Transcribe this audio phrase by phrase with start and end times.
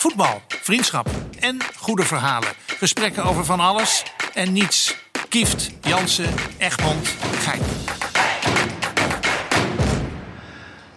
[0.00, 1.08] Voetbal, vriendschap
[1.40, 2.48] en goede verhalen.
[2.66, 4.02] Gesprekken over van alles
[4.34, 4.96] en niets.
[5.28, 7.08] Kieft, Jansen, Egmond,
[7.38, 7.60] Gein.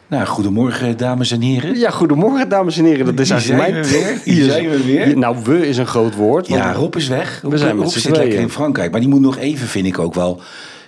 [0.07, 1.77] Nou, goedemorgen dames en heren.
[1.79, 3.05] Ja, goedemorgen dames en heren.
[3.05, 3.85] Dat is eigenlijk zijn mijn...
[3.85, 4.35] we weer.
[4.35, 5.17] Hier zijn we weer.
[5.17, 6.47] Nou, we is een groot woord.
[6.47, 7.39] want- Ja, Rob is weg.
[7.41, 8.91] Rob, zijn met Rob zit lekker in Frankrijk.
[8.91, 10.41] Maar die moet nog even, vind ik ook wel,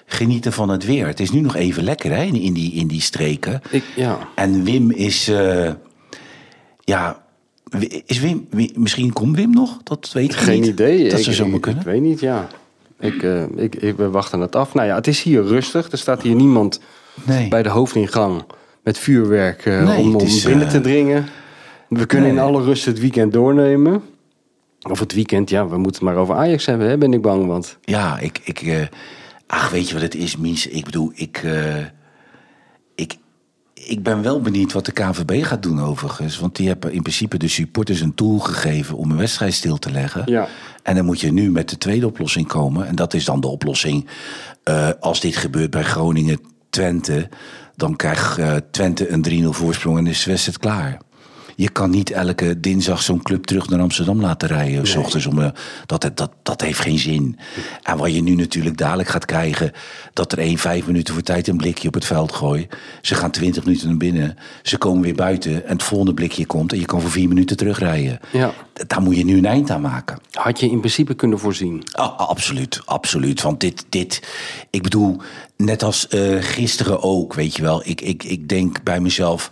[0.05, 1.07] genieten van het weer.
[1.07, 3.61] Het is nu nog even lekker hè, in, die, in die streken.
[3.69, 4.17] Ik, ja.
[4.35, 5.27] En Wim is...
[5.27, 5.71] eh,
[6.79, 7.23] ja,
[8.05, 8.47] is Wim...
[8.75, 9.77] Misschien komt Wim nog?
[9.83, 10.69] Dat weet ik Geen niet.
[10.69, 11.09] idee.
[11.09, 11.79] Dat ik, zou zomaar kunnen.
[11.81, 12.47] Ik weet niet, ja.
[12.99, 14.73] Ik, eh, ik, ik, we wachten het af.
[14.73, 15.91] Nou ja, het is hier rustig.
[15.91, 16.79] Er staat hier niemand
[17.23, 17.47] Nee.
[17.47, 18.43] bij de hoofdingang
[18.83, 21.25] met vuurwerk eh, Nee, om, is, binnen eh, te dringen.
[21.89, 22.37] We kunnen nee.
[22.37, 24.01] in alle rust het weekend doornemen.
[24.89, 27.47] Of het weekend, ja, we moeten het maar over Ajax hebben, hè, ben ik bang.
[27.47, 28.39] Want Ja, ik...
[28.43, 28.81] ik eh,
[29.47, 30.67] ach, weet je wat het is, Mies?
[30.67, 31.41] Ik bedoel, ik...
[31.43, 31.75] eh,
[32.95, 33.15] ik
[33.83, 36.39] ik ben wel benieuwd wat de KVB gaat doen overigens.
[36.39, 39.91] Want die hebben in principe de supporters een tool gegeven om een wedstrijd stil te
[39.91, 40.21] leggen.
[40.25, 40.47] Ja.
[40.83, 42.87] En dan moet je nu met de tweede oplossing komen.
[42.87, 44.07] En dat is dan de oplossing.
[44.63, 47.29] eh, als dit gebeurt bij Groningen-Twente,
[47.75, 51.01] dan krijgt eh, Twente een 3-0 voorsprong en is de wedstrijd klaar.
[51.55, 54.87] Je kan niet elke dinsdag zo'n club terug naar Amsterdam laten rijden.
[54.87, 55.49] s ochtends om, eh,
[55.85, 57.39] dat, dat, dat heeft geen zin.
[57.83, 59.71] En wat je nu natuurlijk dadelijk gaat krijgen...
[60.13, 62.67] dat er één vijf minuten voor tijd een blikje op het veld gooien.
[63.01, 64.37] Ze gaan twintig minuten naar binnen.
[64.63, 66.71] Ze komen weer buiten en het volgende blikje komt...
[66.71, 68.19] en je kan voor vier minuten terugrijden.
[68.31, 68.53] Ja.
[68.87, 70.19] Daar moet je nu een eind aan maken.
[70.31, 71.83] had je in principe kunnen voorzien.
[71.91, 73.41] Ah, absoluut, absoluut.
[73.41, 74.21] Want dit, dit
[74.69, 75.17] ik bedoel,
[75.57, 77.81] net als eh, gisteren ook, weet je wel.
[77.85, 79.51] Ik, ik, ik denk bij mezelf,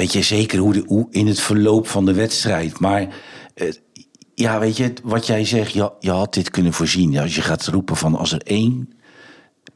[0.00, 2.78] weet je zeker hoe, de, hoe in het verloop van de wedstrijd.
[2.78, 3.08] Maar
[3.54, 3.68] eh,
[4.34, 7.18] ja, weet je, wat jij zegt, je, je had dit kunnen voorzien.
[7.18, 8.92] Als je gaat roepen van als er één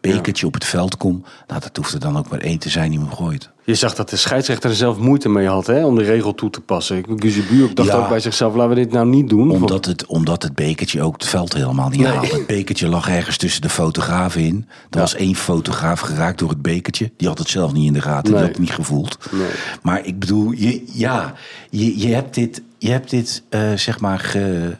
[0.01, 2.91] bekertje op het veld komt, nou dat hoeft er dan ook maar één te zijn
[2.91, 3.51] die hem gooit.
[3.67, 6.51] Je zag dat de scheidsrechter er zelf moeite mee had hè, om de regel toe
[6.51, 7.05] te passen.
[7.51, 7.95] Buurk dacht Ja.
[7.95, 9.51] ook bij zichzelf, laten we dit nou niet doen.
[9.51, 12.11] Omdat het, omdat het bekertje ook het veld helemaal niet Nee.
[12.13, 12.27] haalde.
[12.33, 14.67] Het bekertje lag ergens tussen de fotografen in.
[14.91, 17.11] Er was één fotograaf geraakt door het bekertje.
[17.17, 18.23] Die had het zelf niet in de gaten.
[18.23, 18.33] Nee.
[18.33, 19.19] Die had het niet gevoeld.
[19.33, 19.49] Nee.
[19.83, 21.35] Maar ik bedoel, je, ja,
[21.71, 24.77] je, je hebt dit, je hebt dit eh, zeg maar, ge,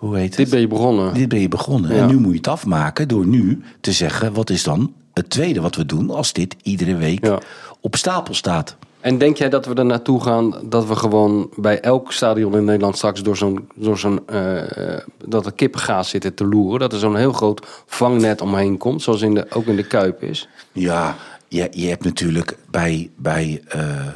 [0.00, 0.36] hoe heet het?
[0.36, 1.14] Dit ben je begonnen.
[1.14, 1.94] Dit ben je begonnen.
[1.94, 2.02] Ja.
[2.02, 4.32] En nu moet je het afmaken door nu te zeggen...
[4.32, 7.38] wat is dan het tweede wat we doen als dit iedere week Ja.
[7.80, 8.76] op stapel staat?
[9.00, 12.64] En denk jij dat we er naartoe gaan dat we gewoon bij elk stadion in
[12.64, 16.80] Nederland straks door zo'n, door zo'n eh, dat er kippengaas zitten te loeren?
[16.80, 20.22] Dat er zo'n heel groot vangnet omheen komt, zoals in de, ook in de Kuip
[20.22, 20.48] is?
[20.72, 21.16] Ja,
[21.48, 24.06] je, je hebt natuurlijk bij, bij, eh,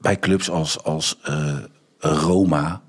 [0.00, 1.56] bij clubs als, als eh,
[1.98, 2.82] Roma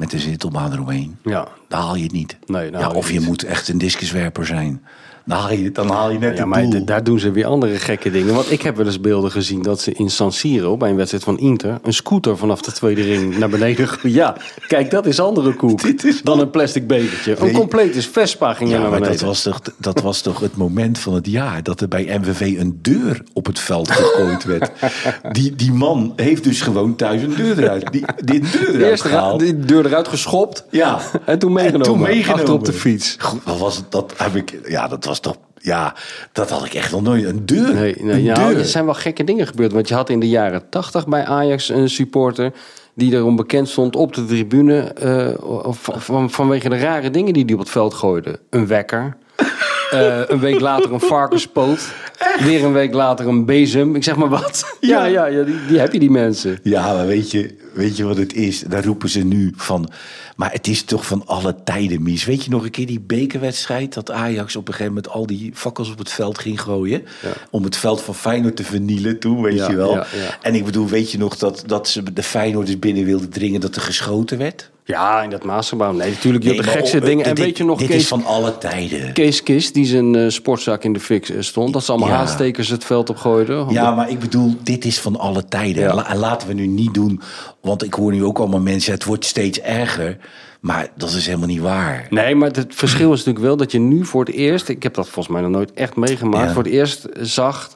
[0.00, 1.16] met de zittelbaan eromheen.
[1.22, 1.48] Ja.
[1.68, 2.36] Daar haal je het niet.
[2.46, 3.28] Nee, ja, je of je niet.
[3.28, 4.84] moet echt een discuswerper zijn.
[5.30, 7.76] Dan haal je, dan haal je net Ja, het maar daar doen ze weer andere
[7.78, 8.34] gekke dingen.
[8.34, 11.24] Want ik heb wel eens beelden gezien dat ze in San Siro, bij een wedstrijd
[11.24, 14.16] van Inter, een scooter vanaf de tweede ring naar beneden gooien.
[14.16, 14.36] Ja,
[14.68, 17.36] kijk, dat is andere koek Dit is dan een plastic bekertje.
[17.38, 17.54] Een Nee.
[17.54, 19.18] complete Vespa ging er Ja, naar maar beneden.
[19.18, 22.40] dat was, toch, dat was toch het moment van het jaar dat er bij MVV
[22.58, 24.70] een deur op het veld gegooid werd.
[25.32, 27.92] Die, die man heeft dus gewoon thuis een deur eruit.
[27.92, 29.40] Die, die deur eruit Eerst gehaald.
[29.40, 30.64] die deur eruit geschopt.
[30.70, 30.98] Ja.
[31.26, 31.86] En toen meegenomen.
[31.86, 32.34] toen meegenomen.
[32.40, 33.16] Achter op de fiets.
[33.18, 33.84] Goed, wat was het?
[33.90, 34.58] Dat heb ik.
[34.68, 35.36] Ja, dat was toch.
[35.62, 35.94] Ja,
[36.32, 37.24] dat had ik echt nog nooit.
[37.24, 37.74] Een deur.
[37.74, 38.58] Nee, nee een nou, deur.
[38.58, 39.72] er zijn wel gekke dingen gebeurd.
[39.72, 42.52] Want je had in de jaren tachtig bij Ajax een supporter...
[42.94, 44.80] die erom bekend stond op de tribune...
[44.80, 48.40] eh, van, vanwege de rare dingen die hij op het veld gooide.
[48.50, 49.16] Een wekker.
[49.90, 51.92] Eh, een week later een varkenspoot.
[52.40, 53.94] Weer een week later een bezem.
[53.94, 54.76] Ik zeg maar wat.
[54.80, 56.58] Ja, ja, ja die, die heb je, die mensen.
[56.62, 58.60] Ja, maar weet je, weet je wat het is?
[58.60, 59.90] Daar roepen ze nu van.
[60.36, 62.24] Maar het is toch van alle tijden, Mies.
[62.24, 63.94] Weet je nog een keer die bekerwedstrijd?
[63.94, 67.02] Dat Ajax op een gegeven moment al die fakkels op het veld ging gooien.
[67.50, 69.92] Om het veld van Feyenoord te vernielen toen, weet Ja, je wel.
[69.94, 70.38] ja, ja.
[70.42, 73.76] En ik bedoel, weet je nog dat, dat ze de Feyenoorders binnen wilden dringen dat
[73.76, 74.70] er geschoten werd?
[74.84, 75.92] Ja, in dat Maasgebouw.
[75.92, 76.44] Nee, natuurlijk.
[76.44, 77.24] Je Nee, de gekste oh, dingen.
[77.24, 79.12] En dit- weet je nog, Dit Kees, is van alle tijden.
[79.12, 81.72] Kees Kist, die zijn eh, sportzak in de fik eh, stond.
[81.72, 82.14] Dat ze allemaal Ja.
[82.16, 83.68] haatstekers het veld opgooiden.
[83.68, 85.82] Ja, maar ik bedoel, dit is van alle tijden.
[85.82, 86.08] Ja.
[86.08, 87.20] En laten we nu niet doen,
[87.60, 90.16] want ik hoor nu ook allemaal mensen, het wordt steeds erger.
[90.60, 92.06] Maar dat is helemaal niet waar.
[92.10, 94.68] Nee, maar het verschil is natuurlijk wel dat je nu voor het eerst...
[94.68, 96.46] Ik heb dat volgens mij nog nooit echt meegemaakt.
[96.46, 96.52] Ja.
[96.52, 97.70] Voor het eerst zag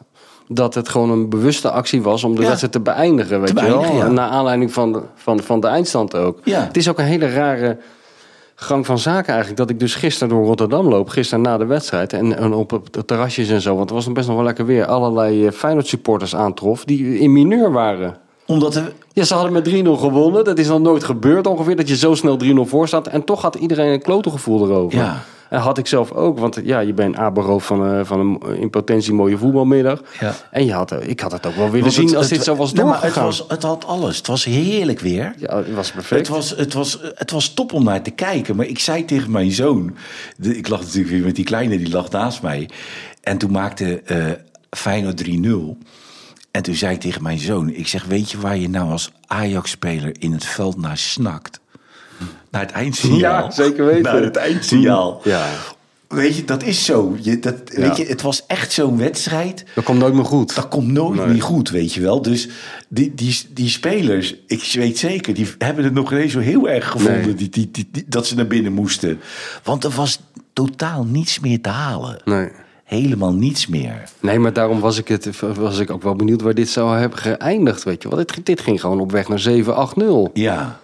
[0.48, 2.24] dat het gewoon een bewuste actie was...
[2.24, 2.46] om de Ja.
[2.46, 3.84] wedstrijd te beëindigen, weet je wel.
[3.84, 4.08] ja.
[4.08, 6.38] Naar aanleiding van de, van, van de eindstand ook.
[6.44, 6.60] Ja.
[6.60, 7.76] Het is ook een hele rare
[8.54, 9.56] gang van zaken eigenlijk.
[9.56, 12.12] Dat ik dus gisteren door Rotterdam loop, gisteren na de wedstrijd...
[12.12, 14.44] en, en op, op de terrasjes en zo, want het was nog best nog wel
[14.44, 14.86] lekker weer...
[14.86, 18.16] allerlei eh, Feyenoord supporters aantrof die in mineur waren...
[18.46, 20.44] Omdat er, Ja, ze hadden met 3-0 gewonnen.
[20.44, 23.06] Dat is nog nooit gebeurd ongeveer, dat je zo snel 3-0 voor staat.
[23.06, 24.98] En toch had iedereen een klote gevoel erover.
[24.98, 25.22] Ja.
[25.50, 28.70] En had ik zelf ook, want ja, je bent aberoof van, eh, van een in
[28.70, 30.00] potentie mooie voetbalmiddag.
[30.20, 30.34] Ja.
[30.50, 32.34] En je had, eh, ik had het ook wel willen Want zien het- als het-
[32.34, 33.06] dit zo was nee, doorgegaan.
[33.26, 34.16] het, was, het had alles.
[34.16, 35.34] Het was heerlijk weer.
[35.38, 36.20] Ja, het was perfect.
[36.20, 38.56] Het was, het, was, het was top om naar te kijken.
[38.56, 39.94] Maar ik zei tegen mijn zoon...
[40.36, 42.68] de- ik lag natuurlijk weer met die kleine, die lag naast mij.
[43.22, 44.24] En toen maakte eh
[44.70, 45.76] Feyenoord 3-0.
[46.54, 47.70] En toen zei ik tegen mijn zoon...
[47.70, 51.60] Ik zeg, weet je waar je nou als Ajax-speler in het veld naar snakt?
[52.50, 53.18] Naar het eindsignaal.
[53.18, 54.02] Ja, zeker weten.
[54.02, 55.20] Naar het eindsignaal.
[55.24, 55.46] Ja.
[56.08, 57.16] Weet je, dat is zo.
[57.20, 59.64] Je, dat, weet je, het was echt zo'n wedstrijd...
[59.74, 60.54] Dat komt nooit meer goed.
[60.54, 61.26] Dat komt nooit Nee.
[61.26, 62.22] meer goed, weet je wel.
[62.22, 62.48] Dus
[62.88, 66.90] die, die, die spelers, ik weet zeker, die hebben het nog ineens zo heel erg
[66.90, 67.34] gevonden Nee.
[67.34, 69.20] die, die, die, die- dat ze naar binnen moesten.
[69.62, 70.20] Want er was
[70.52, 72.20] totaal niets meer te halen.
[72.24, 72.48] Nee.
[72.84, 74.02] Helemaal niets meer.
[74.20, 77.18] Nee, maar daarom was ik, het, was ik ook wel benieuwd waar dit zou hebben
[77.18, 78.18] geëindigd, weet je wel.
[78.18, 79.42] Dit, dit ging gewoon op weg naar
[79.98, 80.32] 7-8-0.
[80.32, 80.78] Ja,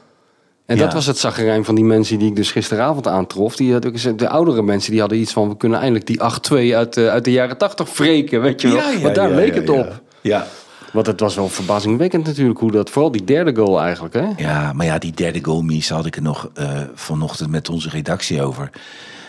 [0.66, 0.82] En Ja.
[0.84, 3.56] dat was het zagrijn van die mensen die ik dus gisteravond aantrof.
[3.56, 5.48] Die had ook de oudere mensen die hadden iets van...
[5.48, 8.76] we kunnen eindelijk die 8-2 uit, de- uit de jaren 80 wreken, weet je wel.
[8.76, 10.02] ja, ja Want daar leek het op.
[10.20, 10.46] Ja.
[10.92, 12.90] Want het was wel verbazingwekkend natuurlijk hoe dat...
[12.90, 14.26] vooral die derde goal eigenlijk, hè?
[14.36, 17.88] ja, maar ja, die derde goal, Mies, had ik er nog eh, vanochtend met onze
[17.88, 18.70] redactie over.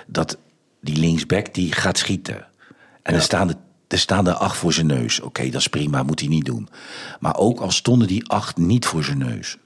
[0.07, 0.37] Dat
[0.81, 2.45] die linksback, die gaat schieten.
[3.03, 3.55] En er, staan de,
[3.87, 5.19] er staan er acht voor zijn neus.
[5.19, 6.69] Oké, dat is prima, moet hij niet doen.
[7.19, 9.57] Maar ook al stonden die acht niet voor zijn neus.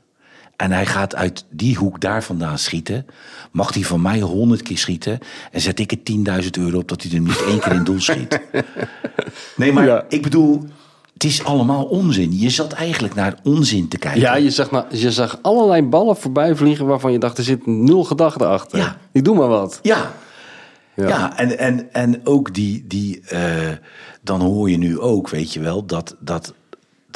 [0.55, 3.05] En hij gaat uit die hoek daar vandaan schieten.
[3.51, 5.19] Mag hij van mij honderd keer schieten.
[5.51, 7.99] En zet ik er 10.000 euro op dat hij er niet één keer in doel
[7.99, 8.39] schiet.
[9.55, 10.05] Nee, maar Ja.
[10.09, 10.63] ik bedoel,
[11.13, 12.39] het is allemaal onzin.
[12.39, 14.21] Je zat eigenlijk naar onzin te kijken.
[14.21, 16.85] Ja, je zag, nou, je zag allerlei ballen voorbij vliegen...
[16.85, 18.77] waarvan je dacht, er zit nul gedachte achter.
[18.77, 18.97] Ja.
[19.11, 19.79] Ik doe maar wat.
[19.81, 20.13] Ja,
[20.95, 21.07] Ja.
[21.07, 21.37] ja.
[21.37, 23.71] en, en, en ook die, die eh,
[24.21, 26.53] dan hoor je nu ook, weet je wel, dat, dat,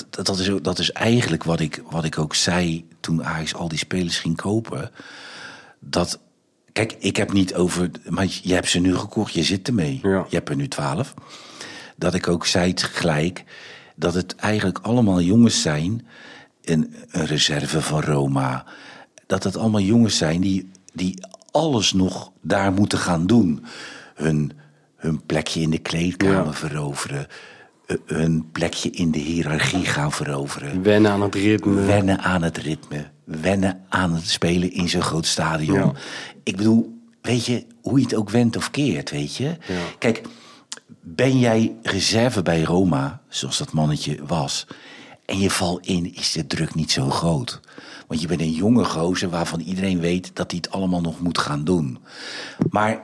[0.10, 3.54] dat, dat, is, ook- dat is eigenlijk wat ik, wat ik ook zei toen Ajax
[3.56, 4.92] al die spelers ging kopen.
[5.80, 6.20] Dat,
[6.72, 10.00] kijk, ik heb niet over, maar je hebt ze nu gekocht, je zit ermee.
[10.04, 10.26] Ja.
[10.30, 11.14] Je hebt er nu twaalf.
[11.96, 13.44] Dat ik ook zei gelijk,
[13.96, 16.08] dat het eigenlijk allemaal jongens zijn,
[16.64, 18.66] een, een reserve van Roma,
[19.26, 23.66] dat het allemaal jongens zijn die, die alles nog daar moeten gaan doen.
[24.16, 24.52] Hun,
[24.96, 26.54] hun plekje in de kleedkamer Ja.
[26.54, 27.28] veroveren,
[27.86, 30.84] eh, hun plekje in de hiërarchie gaan veroveren.
[30.84, 31.86] Wennen aan het ritme.
[31.86, 33.10] Wennen aan het ritme.
[33.24, 35.78] Wennen aan het spelen in zo'n groot stadion.
[35.80, 35.92] Ja.
[36.44, 39.58] Ik bedoel, weet je, hoe je het ook wendt of keert, weet je.
[39.98, 40.22] Kijk,
[41.02, 44.68] ben jij reserve bij Roma, zoals dat mannetje was...
[45.30, 47.60] en je valt in, is de druk niet zo groot.
[48.08, 50.32] Want je bent een jonge gozer waarvan iedereen weet...
[50.34, 51.98] dat hij het allemaal nog moet gaan doen.
[52.70, 53.02] Maar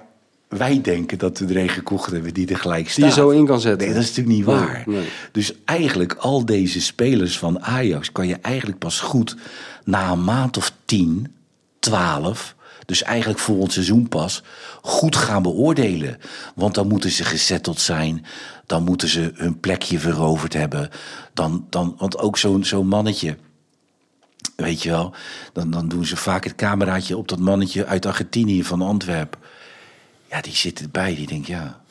[0.48, 2.96] wij denken dat we er een gekocht hebben die er gelijk staat.
[2.96, 3.86] Die je zo in kan zetten.
[3.88, 4.84] Nee, dat is natuurlijk niet waar.
[4.86, 5.08] nee.
[5.32, 9.36] Dus eigenlijk al deze spelers van Ajax kan je eigenlijk pas goed
[9.84, 11.34] na een maand of 10,
[11.80, 12.56] 12,
[12.86, 14.44] dus eigenlijk volgend seizoen pas,
[14.82, 16.18] goed gaan beoordelen.
[16.56, 18.26] Want dan moeten ze gezetteld zijn,
[18.66, 20.90] dan moeten ze hun plekje veroverd hebben.
[21.34, 23.38] Dan, dan, want ook zo'n zo'n mannetje,
[24.56, 25.14] weet je wel,
[25.54, 29.40] dan, dan doen ze vaak het cameraatje op dat mannetje uit Argentinië van Antwerpen.
[30.30, 31.82] Ja, die zit erbij, die denkt ja.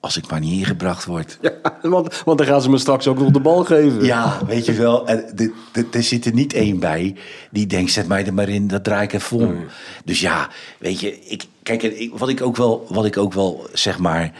[0.00, 1.38] Als ik maar niet ingebracht word.
[1.40, 1.52] Ja,
[1.82, 4.04] want, want dan gaan ze me straks ook nog de bal geven.
[4.04, 5.08] Ja, weet je wel.
[5.08, 7.16] Er zit er niet één bij
[7.50, 9.64] die denkt, zet mij er maar in, dat draai ik even om.
[10.04, 13.66] Dus ja, weet je, ik, kijk, ik, wat, ik ook wel, wat ik ook wel,
[13.72, 14.32] zeg maar,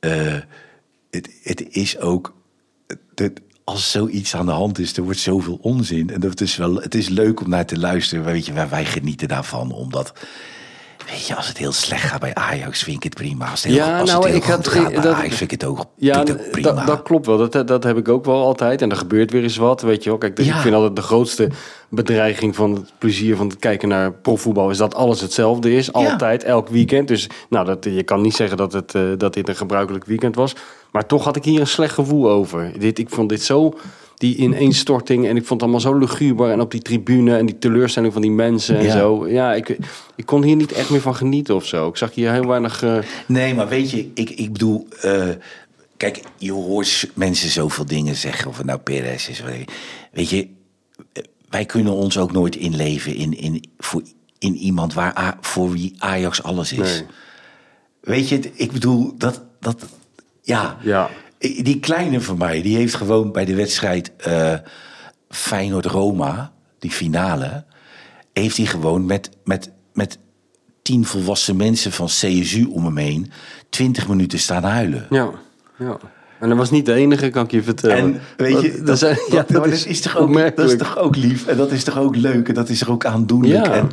[0.00, 0.34] eh,
[1.10, 2.34] het, het is ook,
[3.64, 6.10] als zoiets aan de hand is, er wordt zoveel onzin.
[6.10, 8.84] En dat is wel, het is leuk om naar te luisteren, weet je, wij, wij
[8.84, 10.12] genieten daarvan, omdat...
[11.10, 13.50] Weet je, als het heel slecht gaat bij Ajax, vind ik het prima.
[13.50, 15.52] Als het heel, Ja, als nou, het heel ik had- gaat bij dat- Ajax, vind
[15.52, 16.72] ik het ook, Ja, ik ook prima.
[16.72, 17.48] dat, dat klopt wel.
[17.48, 18.82] Dat, dat heb ik ook wel altijd.
[18.82, 20.18] En er gebeurt weer eens wat, weet je wel.
[20.18, 20.54] Kijk, Ja.
[20.54, 21.48] ik vind altijd de grootste
[21.88, 24.70] bedreiging van het plezier van het kijken naar profvoetbal...
[24.70, 27.08] is dat alles hetzelfde is, altijd, elk weekend.
[27.08, 30.34] Dus nou, dat, je kan niet zeggen dat, het, eh, dat dit een gebruikelijk weekend
[30.34, 30.52] was.
[30.92, 32.72] Maar toch had ik hier een slecht gevoel over.
[32.78, 33.74] Dit, ik vond dit zo,
[34.16, 35.26] die ineenstorting...
[35.26, 36.50] en ik vond het allemaal zo luguber.
[36.50, 38.92] En op die tribune en die teleurstelling van die mensen en Ja.
[38.92, 39.28] zo.
[39.28, 39.78] Ja, ik,
[40.16, 41.88] ik kon hier niet echt meer van genieten of zo.
[41.88, 42.82] Ik zag hier heel weinig...
[42.82, 44.86] eh, Nee, maar weet je, ik, ik bedoel...
[45.00, 45.28] eh,
[45.96, 48.48] kijk, je hoort mensen zoveel dingen zeggen.
[48.48, 49.42] Of het nou Perez is.
[50.12, 50.48] weet je.
[51.12, 54.02] Eh, wij kunnen ons ook nooit inleven in, in, voor,
[54.38, 56.78] in iemand waar, voor wie Ajax alles is.
[56.78, 57.02] Nee.
[58.00, 59.42] Weet je, ik bedoel, dat...
[59.60, 59.86] dat
[60.42, 61.10] ja, Ja.
[61.38, 64.54] I- die kleine van mij, die heeft gewoon bij de wedstrijd eh
[65.28, 67.64] Feyenoord-Roma, die finale...
[68.32, 70.18] heeft hij gewoon met, met, met
[70.82, 73.30] tien volwassen mensen van CSU om hem heen...
[73.68, 75.06] twintig minuten staan huilen.
[75.10, 75.30] ja,
[75.78, 75.98] ja.
[76.40, 77.96] En dat was niet de enige, kan ik je vertellen.
[77.96, 81.46] En weet je, dat, zijn- dat- dat is, toch ook, dat is toch ook lief
[81.46, 83.66] en dat is toch ook leuk en dat is toch ook aandoenlijk.
[83.66, 83.72] Ja.
[83.72, 83.90] En,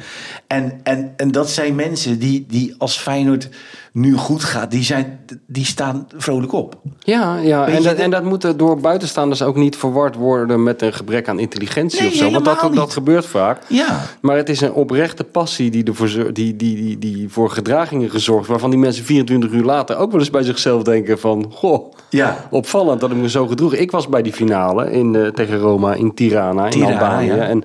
[0.47, 3.49] en, en, en dat zijn mensen die, die als Feyenoord
[3.91, 6.81] nu goed gaat, die, zijn, die staan vrolijk op.
[6.99, 7.67] Ja, ja.
[7.67, 11.27] En, je, dat, en dat moet door buitenstaanders ook niet verward worden met een gebrek
[11.27, 12.31] aan intelligentie Nee, of zo.
[12.31, 13.61] Want dat, dat gebeurt vaak.
[13.67, 14.01] Ja.
[14.21, 18.47] Maar het is een oprechte passie die, ervoor, die, die, die, die voor gedragingen gezorgd,
[18.47, 22.32] waarvan die mensen 24 uur later ook wel eens bij zichzelf denken van, goh, Ja.
[22.49, 23.73] Opvallend dat ik me zo gedroeg.
[23.73, 27.25] Ik was bij die finale in, eh, tegen Roma in Tirana, in Albanië.
[27.25, 27.35] ja.
[27.35, 27.63] En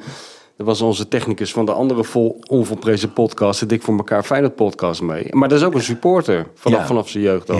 [0.57, 4.55] dat was onze technicus van de andere vol onvolprezen podcast, de Dik voor elkaar Feyenoord
[4.55, 5.27] podcast mee.
[5.31, 7.59] Maar dat is ook een supporter vanaf, vanaf zijn jeugd al.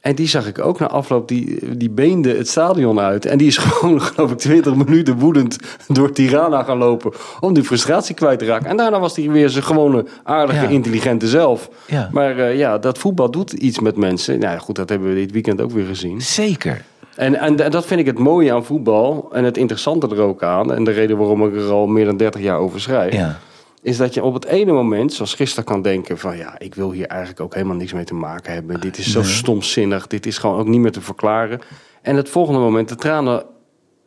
[0.00, 3.26] En die zag ik ook na afloop, die, die beende het stadion uit.
[3.26, 5.56] En die is gewoon, geloof ik, 20 minuten woedend
[5.88, 7.12] door Tirana gaan lopen.
[7.40, 8.66] Om die frustratie kwijt te raken.
[8.68, 10.68] En daarna was hij weer zijn gewone, aardige, Ja.
[10.68, 11.68] intelligente zelf.
[11.86, 12.08] Ja.
[12.12, 14.38] Maar eh, ja, dat voetbal doet iets met mensen.
[14.38, 16.20] Nou ja, goed, dat hebben we dit weekend ook weer gezien.
[16.20, 16.84] Zeker.
[17.16, 19.28] En, en d- dat vind ik het mooie aan voetbal.
[19.32, 20.74] En het interessante er ook aan.
[20.74, 23.12] En de reden waarom ik er al meer dan 30 jaar over schrijf.
[23.12, 23.38] Ja.
[23.82, 26.92] Is dat je op het ene moment, zoals gisteren, kan denken: van ja, ik wil
[26.92, 28.80] hier eigenlijk ook helemaal niks mee te maken hebben.
[28.80, 30.06] Dit is zo stomzinnig.
[30.06, 31.60] Dit is gewoon ook niet meer te verklaren.
[32.02, 33.44] En het volgende moment de tranen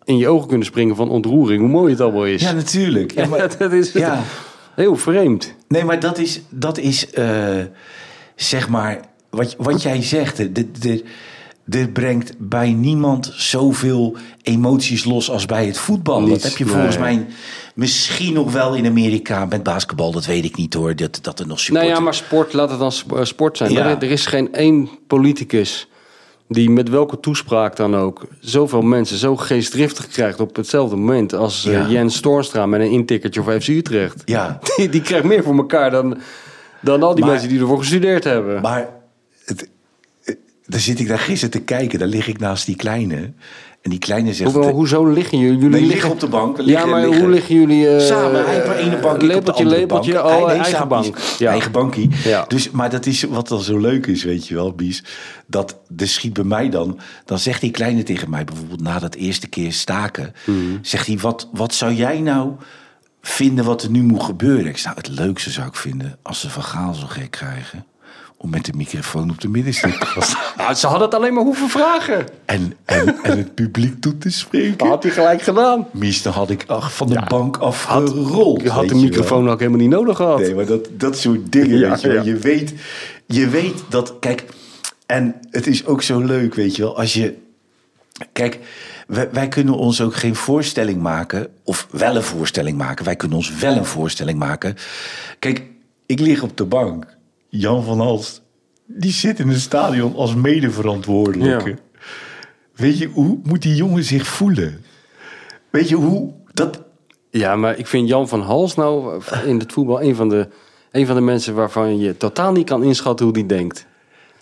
[0.03, 1.61] in je ogen kunnen springen van ontroering.
[1.61, 2.41] Hoe mooi het allemaal is.
[2.41, 3.11] Ja, natuurlijk.
[3.11, 4.23] Ja, maar, dat is ja.
[4.75, 5.55] heel vreemd.
[5.67, 7.57] Nee, maar dat is, dat is eh,
[8.35, 8.99] zeg maar,
[9.29, 10.37] wat, wat jij zegt.
[10.37, 11.03] hè, Dit,
[11.65, 16.25] dit, brengt bij niemand zoveel emoties los als bij het voetbal.
[16.27, 17.15] Dat heb je volgens nee.
[17.15, 17.27] mij
[17.75, 20.11] misschien nog wel in Amerika met basketbal.
[20.11, 21.97] Dat weet ik niet hoor, dat, dat er nog Nou supporters...
[21.97, 23.71] ja, maar sport, laat het dan eh, sport zijn.
[23.71, 23.85] Ja.
[23.85, 25.87] Er, er is geen één politicus
[26.47, 31.65] die met welke toespraak dan ook zoveel mensen zo geestdriftig krijgt op hetzelfde moment als
[31.65, 31.87] eh, Ja.
[31.87, 34.21] Jens Toornstra met een intikkertje of FC Utrecht.
[34.25, 36.17] Ja, Die, die krijgt meer voor elkaar dan,
[36.81, 38.61] dan al die Maar- mensen die ervoor gestudeerd hebben.
[38.61, 38.89] maar
[39.45, 39.69] het,
[40.65, 41.99] dan zit ik daar gisteren te kijken.
[41.99, 43.31] Dan lig ik naast die kleine.
[43.81, 44.51] En die kleine zegt...
[44.51, 45.53] Hoe, hoezo liggen jullie?
[45.57, 46.57] jullie Nee, liggen liggen op de bank.
[46.57, 47.87] We ja, liggen- maar liggen- hoe liggen jullie?
[47.89, 50.25] eh, Samen, hij op de ene bank, ik op de lepeltje, andere lepeltje, bank.
[50.25, 51.17] oh, nee, eigen bank.
[51.39, 51.51] Ja.
[51.51, 52.09] Eigen bankie.
[52.23, 52.45] Ja.
[52.47, 55.03] Dus, maar dat is wat dan zo leuk is, weet je wel, Bies.
[55.47, 56.99] Dat de schiet bij mij dan.
[57.25, 60.33] Dan zegt die kleine tegen mij bijvoorbeeld na dat eerste keer staken.
[60.45, 60.57] Mhm.
[60.81, 62.51] Zegt hij, wat, wat zou jij nou
[63.21, 64.65] vinden wat er nu moet gebeuren?
[64.65, 67.85] Ik zou het leukste zou ik vinden als ze Van Gaal zo gek krijgen.
[68.43, 70.13] Om met de microfoon op de middenstip.
[70.57, 72.27] Nou, ze hadden het alleen maar hoeven vragen.
[72.45, 74.87] en, en, en het publiek toe te Dat spreken.
[74.87, 75.87] had hij gelijk gedaan.
[75.91, 78.61] Mies, dan had ik ach, van de bank afgerold.
[78.61, 79.03] Je had de wel.
[79.03, 80.39] microfoon ook helemaal niet nodig gehad.
[80.39, 82.21] Nee, maar dat, dat soort dingen, Ja, weet je ja.
[82.21, 82.73] Je weet,
[83.25, 84.43] je weet dat, kijk,
[85.05, 87.37] en het is ook zo leuk, weet je wel, als je,
[88.31, 88.59] kijk,
[89.07, 93.05] wij, wij kunnen ons ook geen voorstelling maken, of wel een voorstelling maken.
[93.05, 94.75] Wij kunnen ons wel een voorstelling maken.
[95.39, 95.63] Kijk,
[96.05, 97.05] ik lig op de bank.
[97.55, 98.41] Jan van Halst,
[98.85, 101.69] die zit in het stadion als medeverantwoordelijke.
[101.69, 101.75] Ja.
[102.75, 104.85] Weet je, hoe moet die jongen zich voelen?
[105.69, 106.81] Weet je, hoe, dat,
[107.29, 110.47] Ja, maar ik vind Jan van Hals nou in het voetbal een van de,
[110.91, 113.85] een van de mensen waarvan je totaal niet kan inschatten hoe die denkt.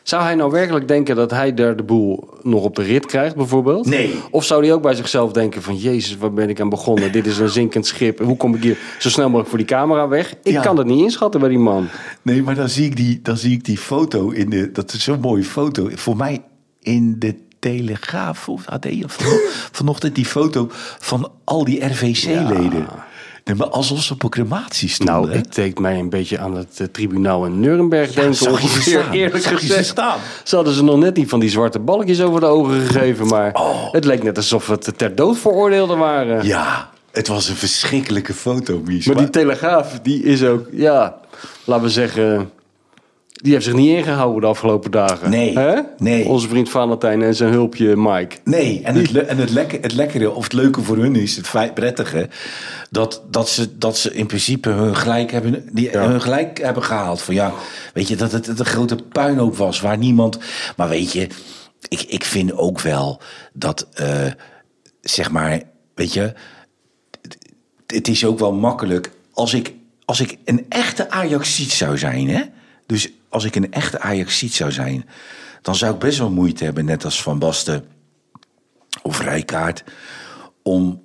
[0.03, 3.36] Zou hij nou werkelijk denken dat hij daar de boel nog op de rit krijgt,
[3.36, 3.86] bijvoorbeeld?
[3.86, 4.15] Nee.
[4.31, 5.75] Of zou hij ook bij zichzelf denken van...
[5.77, 7.12] Jezus, waar ben ik aan begonnen?
[7.12, 8.20] Dit is een zinkend schip.
[8.20, 10.34] Hoe kom ik hier zo snel mogelijk voor die camera weg?
[10.43, 10.62] Ik Ja.
[10.62, 11.88] kan dat niet inschatten bij die man.
[12.22, 14.72] Nee, maar dan zie ik die, dan zie ik die foto in de.
[14.72, 15.89] Dat is zo'n mooie foto.
[15.93, 16.41] Voor mij
[16.79, 19.39] in de Telegraaf of AD of van-
[19.79, 20.67] vanochtend die foto
[21.00, 22.86] van al die RVC-leden.
[23.43, 25.15] Nee, maar alsof ze op een crematie stonden.
[25.15, 25.38] Nou, hè?
[25.38, 28.31] het deed mij een beetje aan het eh, tribunaal in Nuremberg denken.
[28.31, 29.10] je ze ongeveer?
[29.12, 29.86] Eerlijk Zag je ze gezegd.
[29.88, 30.17] staan?
[30.43, 33.27] Ze hadden ze nog net niet van die zwarte balkjes over de ogen gegeven.
[33.27, 33.91] Maar Oh.
[33.93, 36.45] het leek net alsof het ter dood veroordeelden waren.
[36.45, 39.05] Ja, het was een verschrikkelijke foto, Mies.
[39.05, 41.17] Maar die Maar- Telegraaf, die is ook, ja,
[41.63, 42.51] laten we zeggen...
[43.41, 45.29] Die heeft zich niet ingehouden de afgelopen dagen.
[45.29, 45.79] Nee, Hè?
[45.98, 46.25] nee.
[46.25, 48.36] Onze vriend Valentijn en zijn hulpje Mike.
[48.43, 51.48] Nee, en het, en het, lekker, het lekkere of het leuke voor hun is, het
[51.48, 52.29] feit, prettige,
[52.89, 57.21] dat, dat, ze, dat ze in principe hun gelijk hebben, die, hun gelijk hebben gehaald.
[57.21, 57.53] Van ja,
[57.93, 60.38] weet je, dat het, het een grote puinhoop was waar niemand.
[60.75, 61.27] Maar weet je,
[61.88, 63.21] ik, ik vind ook wel
[63.53, 64.07] dat, eh,
[65.01, 65.62] zeg maar,
[65.95, 66.33] weet je,
[67.21, 67.38] het,
[67.88, 69.74] het is ook wel makkelijk als ik,
[70.05, 72.41] als ik een echte Ajaxiet zou zijn, hè?
[72.91, 75.05] Dus als ik een echte Ajaxiet zou zijn,
[75.62, 77.86] dan zou ik best wel moeite hebben, net als Van Basten
[79.01, 79.83] of Rijkaard,
[80.63, 81.01] om.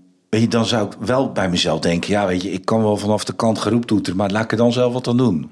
[0.49, 3.33] Dan zou ik wel bij mezelf denken: ja, weet je, ik kan wel vanaf de
[3.33, 5.47] kant geroep toeteren, maar laat ik er dan zelf wat aan doen.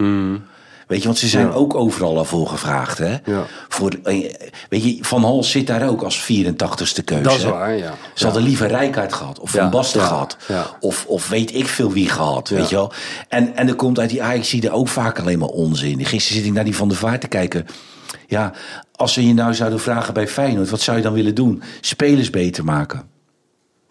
[0.87, 1.53] Weet je, want ze zijn Ja.
[1.53, 2.99] ook overal al voor gevraagd.
[2.99, 3.17] Hè?
[3.25, 3.45] Ja.
[3.69, 4.35] Voor, eh,
[4.69, 7.23] weet je, Van Hal zit daar ook als 84ste keuze.
[7.23, 7.95] Dat is waar, ja.
[8.15, 10.37] Ze hadden liever Rijkaard gehad, of Van Basten gehad.
[10.81, 12.93] Of, of weet ik veel wie gehad, weet je wel.
[13.29, 16.05] En, en er komt uit die ajax er ook vaak alleen maar onzin.
[16.05, 17.67] Gisteren zit ik naar die Van der Vaart te kijken.
[18.27, 18.53] Ja,
[18.97, 21.63] als ze je nou zouden vragen bij Feyenoord, wat zou je dan willen doen?
[21.81, 23.03] Spelers beter maken.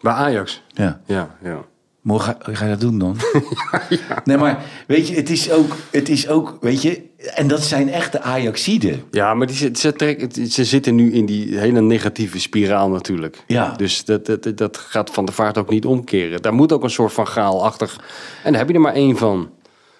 [0.00, 0.62] Bij Ajax.
[0.68, 1.00] Ja.
[1.06, 1.58] Ja, ja.
[2.04, 3.16] Morgen ga, ga je dat doen dan?
[4.24, 7.02] Nee, maar weet je, het is ook, het is ook, weet je,
[7.34, 9.02] en dat zijn echte Ajaxiden.
[9.10, 13.42] Ja, maar die, ze, ze, trekken- ze zitten nu in die hele negatieve spiraal natuurlijk.
[13.46, 13.74] Ja.
[13.76, 16.42] Dus dat, dat, dat gaat Van de Vaart ook niet omkeren.
[16.42, 18.00] Daar moet ook een soort van gaalachtig...
[18.44, 19.50] En daar heb je er maar één van.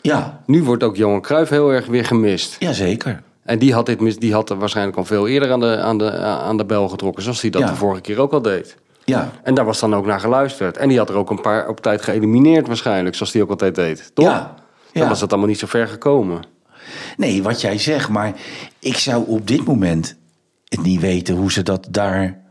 [0.00, 2.56] Ja, Nu wordt ook Johan Cruijff heel erg weer gemist.
[2.58, 3.22] ja zeker.
[3.42, 5.98] En die had, dit mis, die had er waarschijnlijk al veel eerder aan de, aan
[5.98, 7.22] de, aan de bel getrokken.
[7.22, 7.66] Zoals hij dat Ja.
[7.68, 8.76] de vorige keer ook al deed.
[9.04, 10.76] Ja, En daar was dan ook naar geluisterd.
[10.76, 13.14] En die had er ook een paar op tijd geëlimineerd waarschijnlijk.
[13.16, 14.10] Zoals hij ook altijd deed.
[14.14, 14.24] Toch?
[14.24, 14.54] Ja.
[14.92, 16.42] Dan was het allemaal niet zo ver gekomen.
[17.16, 18.32] nee, wat jij zegt, maar
[18.78, 20.16] ik zou op dit moment
[20.68, 22.42] het niet weten hoe ze dat daar...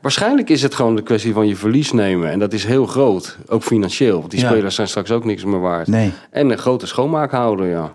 [0.00, 2.30] Waarschijnlijk is het gewoon de kwestie van je verlies nemen.
[2.30, 3.38] En dat is heel groot.
[3.48, 4.18] Ook financieel.
[4.18, 4.48] Want die Ja.
[4.50, 5.86] spelers zijn straks ook niks meer waard.
[5.86, 6.12] Nee.
[6.30, 7.92] En een grote schoonmaakhouder, ja.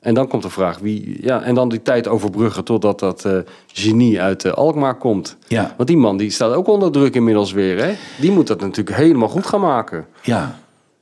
[0.00, 1.18] En dan komt de vraag wie.
[1.22, 5.36] Ja, en dan die tijd overbruggen totdat dat eh, genie uit eh, Alkmaar komt.
[5.48, 5.74] Ja.
[5.76, 7.84] Want die man die staat ook onder druk inmiddels weer.
[7.84, 7.94] Hè?
[8.20, 10.06] Die moet dat natuurlijk helemaal goed gaan maken.
[10.22, 10.50] Ja, Dat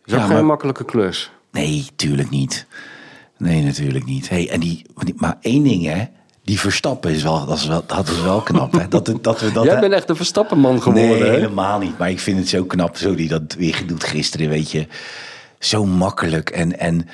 [0.05, 1.31] is ja geen maar, makkelijke klus.
[1.53, 2.67] nee, tuurlijk niet.
[3.37, 4.29] Nee, natuurlijk niet.
[4.29, 4.85] Hey, en die,
[5.17, 6.05] maar één ding, hè.
[6.45, 8.89] Die Verstappen is wel, dat is wel, dat is wel knap, hè.
[8.89, 11.09] Dat, dat we dat, Jij bent echt een Verstappenman geworden.
[11.09, 11.31] Nee, hè?
[11.31, 11.99] helemaal niet.
[11.99, 14.87] Maar ik vind het zo knap, zo die dat weer doet gisteren, weet je.
[15.59, 16.51] Zo makkelijk.
[16.51, 17.09] En, en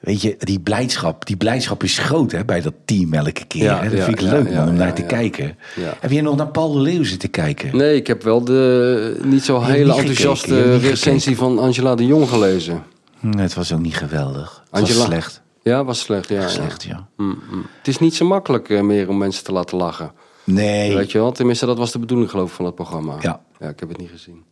[0.00, 3.62] weet je, die blijdschap, die blijdschap is groot hè, bij dat team elke keer.
[3.62, 3.82] Ja.
[3.82, 5.58] Dat ja, vind ik ja, leuk, man, om naar te kijken.
[6.00, 7.76] Heb je nog naar Paul de Leeuw zitten kijken?
[7.76, 12.28] Nee, ik heb wel de niet zo hele enthousiaste gekeken, recensie van Angela de Jong
[12.28, 12.82] gelezen.
[13.20, 14.62] Hm, Het was ook niet geweldig.
[14.70, 15.42] Het Angela- was slecht.
[15.62, 16.28] Ja, was slecht.
[16.28, 16.48] Ja.
[16.48, 17.06] Slecht, ja.
[17.16, 17.66] Mm, mm.
[17.78, 20.12] Het is niet zo makkelijk eh, meer om mensen te laten lachen.
[20.44, 20.94] Nee.
[20.94, 21.32] Weet je wel?
[21.32, 23.16] Tenminste, dat was de bedoeling geloof ik van het programma.
[23.20, 23.40] Ja.
[23.58, 24.42] ja, ik heb het niet gezien.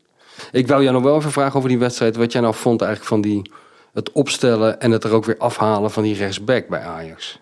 [0.52, 2.16] Ik wou jou nog wel even vragen over die wedstrijd.
[2.16, 3.50] Wat jij nou vond eigenlijk van die,
[3.98, 7.40] het opstellen en het er ook weer afhalen van die rechtsback bij Ajax.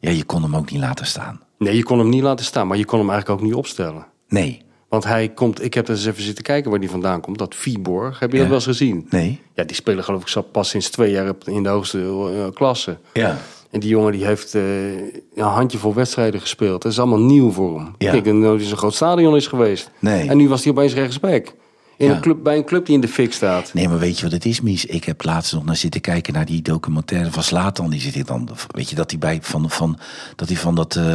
[0.00, 1.40] Ja, je kon hem ook niet laten staan.
[1.58, 4.06] Nee, je kon hem niet laten staan, maar je kon hem eigenlijk ook niet opstellen.
[4.28, 4.62] Nee.
[4.88, 7.38] Want hij komt, ik heb er eens even zitten kijken waar die vandaan komt.
[7.38, 8.42] Dat Viborg, heb je Ja.
[8.42, 9.06] dat wel eens gezien?
[9.10, 9.40] Nee.
[9.54, 12.98] Ja, die spelen geloof ik pas sinds twee jaar in de hoogste eh, klasse.
[13.12, 13.38] Ja.
[13.70, 14.62] En die jongen die heeft eh,
[14.96, 16.82] een handjevol wedstrijden gespeeld.
[16.82, 17.94] Dat is allemaal nieuw voor hem.
[17.98, 18.10] Ja.
[18.10, 19.90] Hij nooit in zo'n groot stadion is geweest.
[19.98, 20.28] Nee.
[20.28, 21.54] En nu was hij opeens rechtsback.
[21.98, 22.14] In Ja.
[22.14, 23.74] een club, bij een club die in de fik staat.
[23.74, 24.84] Nee, maar weet je wat het is, Mies?
[24.84, 27.90] Ik heb laatst nog naar zitten kijken naar die documentaire van Slatan.
[27.90, 29.98] Die zit hier dan, weet je, dat hij bij van, van
[30.36, 31.14] dat hij van dat eh,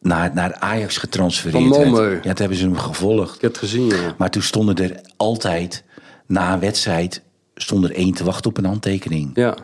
[0.00, 2.22] naar, naar Ajax getransfereerd Van werd.
[2.22, 3.34] Ja, dat hebben ze hem gevolgd.
[3.34, 4.14] Ik heb het gezien, ja.
[4.18, 5.84] Maar toen stonden er altijd
[6.26, 7.22] na een wedstrijd
[7.54, 9.30] stond er één te wachten op een handtekening.
[9.34, 9.56] Ja,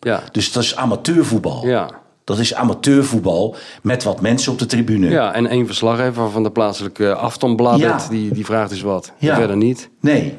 [0.00, 1.66] ja, Dus dat is amateurvoetbal.
[1.66, 2.04] ja.
[2.26, 5.08] Dat is amateurvoetbal met wat mensen op de tribune.
[5.08, 5.32] ja.
[5.34, 8.06] En één verslaggever van de plaatselijke Aftonbladet, Ja.
[8.10, 9.12] die, die vraagt dus wat.
[9.18, 9.34] Ja.
[9.36, 9.88] Verder niet.
[10.00, 10.36] Nee.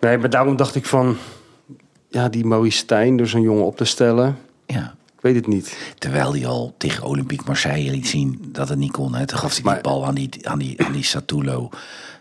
[0.00, 1.16] Nee, maar daarom dacht ik van...
[2.08, 4.38] Ja, die Maurice Stijn, dus een jongen op te stellen.
[4.66, 4.94] Ja.
[5.16, 5.76] Ik weet het niet.
[5.98, 9.14] Terwijl hij al tegen Olympique Marseille liet zien dat het niet kon.
[9.14, 9.26] Hè.
[9.26, 11.68] Toen gaf hij Maar- die bal aan die, aan die, aan die Satulo.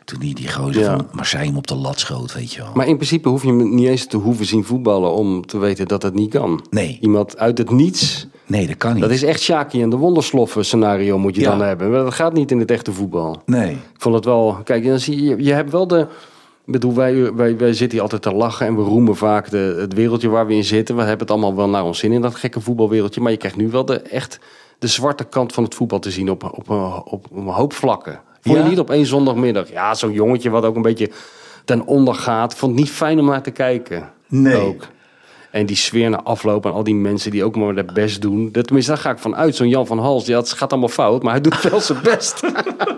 [0.08, 0.96] Toen hij die gozer Ja.
[0.96, 2.72] van Marseille hem op de lat schoot, weet je wel.
[2.74, 5.12] Maar in principe hoef je hem niet eens te hoeven zien voetballen...
[5.12, 6.66] om te weten dat het niet kan.
[6.70, 6.98] Nee.
[7.02, 8.28] Iemand uit het niets...
[8.46, 9.02] Nee, dat kan niet.
[9.02, 11.50] Dat is echt Shaki en de Wondersloffen scenario moet je Ja.
[11.50, 11.92] dan hebben.
[11.92, 13.42] Maar dat gaat niet in het echte voetbal.
[13.46, 13.72] Nee.
[13.72, 14.58] Ik vond het wel...
[14.64, 16.00] Kijk, dan zie je, je hebt wel de...
[16.66, 19.76] Ik bedoel, wij, wij, wij zitten hier altijd te lachen en we roemen vaak de,
[19.80, 20.96] het wereldje waar we in zitten.
[20.96, 23.22] We hebben het allemaal wel naar ons zin in dat gekke voetbalwereldje.
[23.22, 24.40] Maar je krijgt nu wel de, echt
[24.80, 28.22] de zwarte kant van het voetbal te zien op, op, op, op een hoop vlakken.
[28.42, 28.64] Vond Ja?
[28.64, 29.72] je niet op één zondagmiddag?
[29.72, 31.10] Ja, zo'n jongetje wat ook een beetje
[31.66, 32.56] ten onder gaat.
[32.56, 34.10] Vond het niet fijn om naar te kijken.
[34.28, 34.56] Nee.
[34.56, 34.84] Ook.
[35.52, 38.50] En die sfeer na afloop en al die mensen die ook maar hun best doen.
[38.52, 39.56] Dat, tenminste, daar ga ik van uit.
[39.56, 42.42] Zo'n Jan van Hals, ja, het gaat allemaal fout, maar hij doet wel zijn best.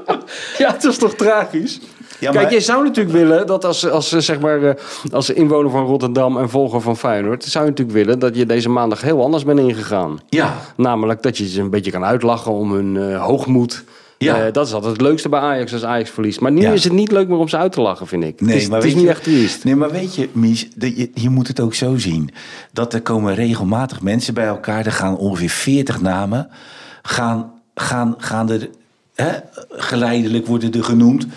[0.58, 1.80] ja, het is toch tragisch?
[2.20, 4.74] Ja, Kijk, maar- je zou natuurlijk willen dat als, als, eh, zeg maar, eh,
[5.12, 7.44] als inwoner van Rotterdam en volger van Feyenoord...
[7.44, 10.20] zou je natuurlijk willen dat je deze maandag heel anders bent ingegaan.
[10.30, 10.56] Ja.
[10.76, 13.84] Namelijk dat je ze een beetje kan uitlachen om hun eh, hoogmoed.
[14.22, 14.46] Ja.
[14.46, 16.40] Eh, dat is altijd het leukste bij Ajax als Ajax verliest.
[16.40, 16.72] Maar nu Ja.
[16.72, 18.42] is het niet leuk meer om ze uit te lachen, vind ik.
[18.42, 19.64] Nee, het is, maar het is niet je- echt triest.
[19.64, 20.68] Nee, maar weet je, Mies,
[21.14, 22.30] je moet het ook zo zien.
[22.74, 24.86] Dat er komen regelmatig mensen bij elkaar.
[24.86, 26.50] Er gaan ongeveer 40 namen.
[27.02, 28.70] Gaan, gaan, gaan er,
[29.16, 29.32] hè,
[29.70, 31.28] geleidelijk worden er genoemd.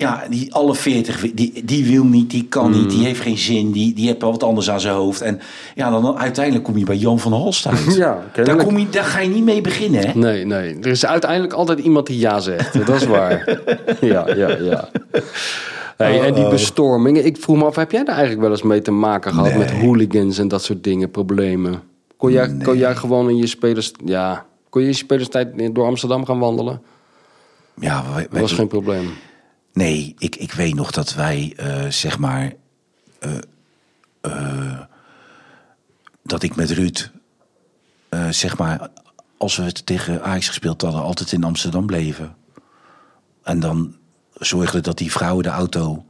[0.00, 2.88] Ja, die alle 40, die, die wil niet, die kan niet, Mm.
[2.88, 5.20] die heeft geen zin, die, die heeft wel wat anders aan zijn hoofd.
[5.20, 5.40] En
[5.74, 7.94] ja, dan uiteindelijk kom je bij Jan van Halst uit.
[7.96, 10.12] Ja, daar, kom je, daar ga je niet mee beginnen, hè?
[10.14, 10.78] Nee, nee.
[10.80, 12.86] Er is uiteindelijk altijd iemand die ja zegt.
[12.86, 13.58] Dat is waar.
[14.00, 14.88] ja, ja, ja.
[15.96, 17.24] Hey, en die bestormingen.
[17.26, 19.58] Ik vroeg me af, heb jij daar eigenlijk wel eens mee te maken gehad Nee.
[19.58, 21.82] met hooligans en dat soort dingen, problemen?
[22.16, 23.92] Kon jij, kon jij gewoon in je spelers...
[24.04, 26.82] Ja, kon je in je spelerstijd door Amsterdam gaan wandelen?
[27.80, 29.10] Ja, Dat was geen probleem.
[29.72, 32.52] Nee, ik, ik weet nog dat wij, eh, zeg maar.
[33.18, 33.38] eh,
[34.20, 34.80] eh,
[36.22, 37.10] dat ik met Ruud,
[38.30, 38.88] zeg maar.
[39.36, 42.36] Als we het tegen Ajax gespeeld hadden, altijd in Amsterdam bleven.
[43.42, 43.96] En dan
[44.34, 46.04] zorgde dat die vrouwen de auto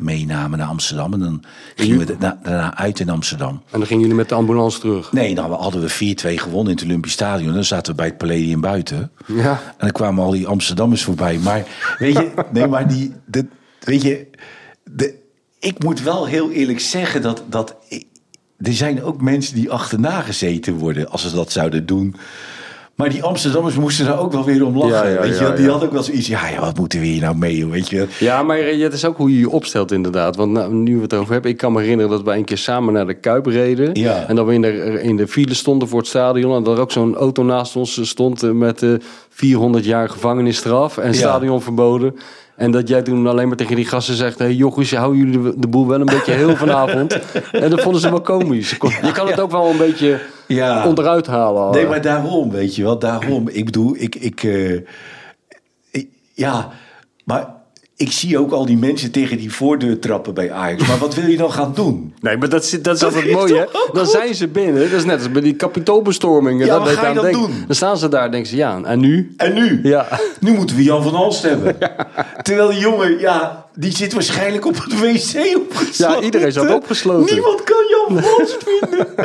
[0.00, 1.12] meenamen naar Amsterdam.
[1.12, 1.44] En dan
[1.76, 3.62] gingen we da- daarna uit in Amsterdam.
[3.70, 5.12] En dan gingen jullie met de ambulance terug.
[5.12, 7.54] Nee, dan hadden we 4-2 gewonnen in het Olympisch Stadion.
[7.54, 9.10] Dan zaten we bij het Palladium buiten.
[9.26, 9.50] Ja.
[9.50, 11.38] En dan kwamen al die Amsterdammers voorbij.
[11.38, 11.64] Maar
[11.98, 13.46] weet je, nee, maar die, de,
[13.80, 14.26] weet je,
[14.90, 15.14] de,
[15.58, 17.76] ik moet wel heel eerlijk zeggen dat, dat
[18.58, 22.16] er zijn ook mensen die achterna gezeten worden als ze dat zouden doen.
[23.00, 25.08] Maar die Amsterdammers moesten daar ook wel weer om lachen.
[25.08, 26.26] Ja, ja, weet je, ja, die hadden ook wel zoiets.
[26.26, 27.66] Ja, ja, wat moeten we hier nou mee?
[27.66, 28.06] Weet je?
[28.18, 30.36] Ja, maar het is ook hoe je je opstelt inderdaad.
[30.36, 32.58] Want nou, nu we het over hebben, ik kan me herinneren dat we een keer
[32.58, 33.92] samen naar de Kuip reden.
[33.94, 36.56] En dat we in de, in de file stonden voor het stadion.
[36.56, 40.98] En dat er ook zo'n auto naast ons stond eh, met de 400 jaar gevangenisstraf
[40.98, 42.14] en stadion verboden.
[42.60, 44.38] En dat jij toen alleen maar tegen die gasten zegt...
[44.38, 47.18] Hey, jochies, houden jullie de, de boel wel een beetje heel vanavond?
[47.52, 48.70] en dat vonden ze wel komisch.
[49.02, 50.86] Je kan het ook wel een beetje Ja.
[50.86, 51.70] onderuit halen.
[51.70, 53.48] Nee, maar daarom, weet je wel, daarom.
[53.48, 54.72] Ik bedoel, ik, ik, eh,
[55.90, 56.68] ik- ja,
[57.24, 57.46] maar
[58.00, 60.86] ik zie ook al die mensen tegen die voordeur trappen bij Ajax.
[60.88, 62.14] Maar wat wil je dan gaan doen?
[62.20, 63.64] Nee, maar dat, is- dat is altijd mooi, hè?
[63.92, 64.10] Dan goed?
[64.10, 64.90] zijn ze binnen.
[64.90, 66.60] Dat is net als bij die kapitoolbestorming.
[66.64, 67.40] Ja, Dat wat ga je dan denken.
[67.42, 67.64] doen?
[67.66, 69.34] Dan staan ze daar en denken ze, ja, en nu?
[69.36, 69.80] En nu?
[69.82, 70.06] Ja.
[70.40, 71.76] Nu moeten we Jan van Alst hebben.
[72.42, 76.16] Terwijl die jongen, ja, die zit waarschijnlijk op het wc opgesloten.
[76.16, 77.34] Ja, iedereen zat opgesloten.
[77.34, 79.06] Niemand kan Jan Alst vinden.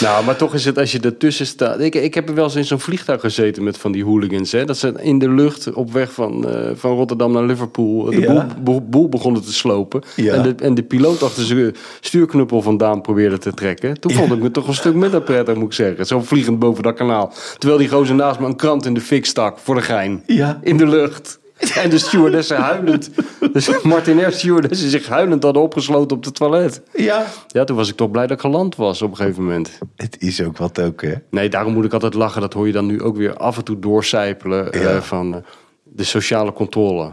[0.00, 1.80] Nou, maar toch is het als je ertussen staat.
[1.80, 4.52] Ik, ik heb wel eens in zo'n vliegtuig gezeten met van die hooligans.
[4.52, 4.64] Hè?
[4.64, 8.32] Dat ze in de lucht op weg van, eh, van Rotterdam naar Liverpool de Ja.
[8.32, 10.02] boel, boel, boel begonnen te slopen.
[10.16, 10.34] Ja.
[10.34, 14.00] En, de, en de piloot achter zijn stuurknuppel vandaan probeerde te trekken.
[14.00, 16.06] Toen vond ik me toch een stuk minder prettig, moet ik zeggen.
[16.06, 17.32] Zo vliegend boven dat kanaal.
[17.58, 20.22] Terwijl die gozer naast me een krant in de fik stak voor de gein.
[20.26, 20.58] Ja.
[20.62, 21.42] In de lucht.
[21.82, 23.10] En de stewardessen huilend.
[23.52, 26.82] Dus Martinair stewardessen zich huilend hadden opgesloten op het toilet.
[26.92, 27.24] Ja.
[27.48, 29.78] Ja, toen was ik toch blij dat ik geland was op een gegeven moment.
[29.96, 31.12] Het is ook wat ook, hè?
[31.30, 32.40] Nee, daarom moet ik altijd lachen.
[32.40, 35.02] Dat hoor je dan nu ook weer af en toe doorcijpelen eh, Ja.
[35.02, 35.40] van eh,
[35.82, 37.10] de sociale controle.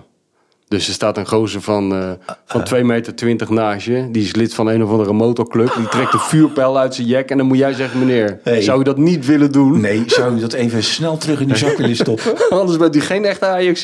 [0.67, 2.11] Dus er staat een gozer van, eh
[2.45, 4.07] van 2 meter 20 naast je.
[4.11, 5.73] Die is lid van een of andere motorclub.
[5.77, 7.29] Die trekt een vuurpijl uit zijn jek.
[7.29, 8.61] En dan moet jij zeggen, meneer, Hey.
[8.61, 9.81] zou je dat niet willen doen?
[9.81, 12.33] Nee, zou je dat even snel terug in die zak willen stoppen?
[12.59, 13.83] Anders bent u geen echte ajax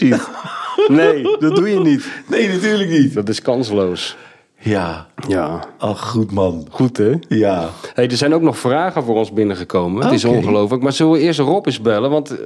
[0.88, 2.06] Nee, dat doe je niet.
[2.28, 3.14] Nee, natuurlijk niet.
[3.14, 4.16] Dat is kansloos.
[4.60, 5.08] Ja.
[5.28, 6.68] Ja, Ach, goed man.
[6.72, 7.14] goed hè?
[7.28, 7.70] Ja.
[7.94, 10.04] Hey, er zijn ook nog vragen voor ons binnengekomen.
[10.04, 10.84] Het is ongelooflijk.
[10.84, 12.10] Maar zullen we eerst Rob eens bellen?
[12.10, 12.38] Want eh,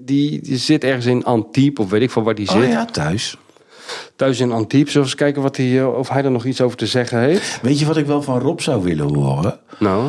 [0.00, 2.62] die, die zit ergens in Antibes, of weet ik van waar die zit.
[2.62, 3.36] Oh ja, thuis.
[4.16, 4.92] Thuis in Antibes.
[4.92, 7.18] Zullen we eens kijken wat hij, eh, of hij er nog iets over te zeggen
[7.20, 7.58] heeft?
[7.62, 9.58] Weet je wat ik wel van Rob zou willen horen?
[9.78, 10.08] Nou,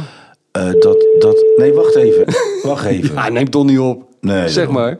[0.51, 1.45] Eh, dat, dat...
[1.58, 2.25] Nee, wacht even.
[2.69, 3.17] Wacht even.
[3.17, 4.04] hij neemt toch niet op.
[4.26, 4.98] Nee, zeg maar.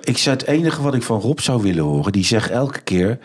[0.00, 2.12] Ik zou het enige wat ik van Rob zou willen horen...
[2.12, 3.18] die zegt elke keer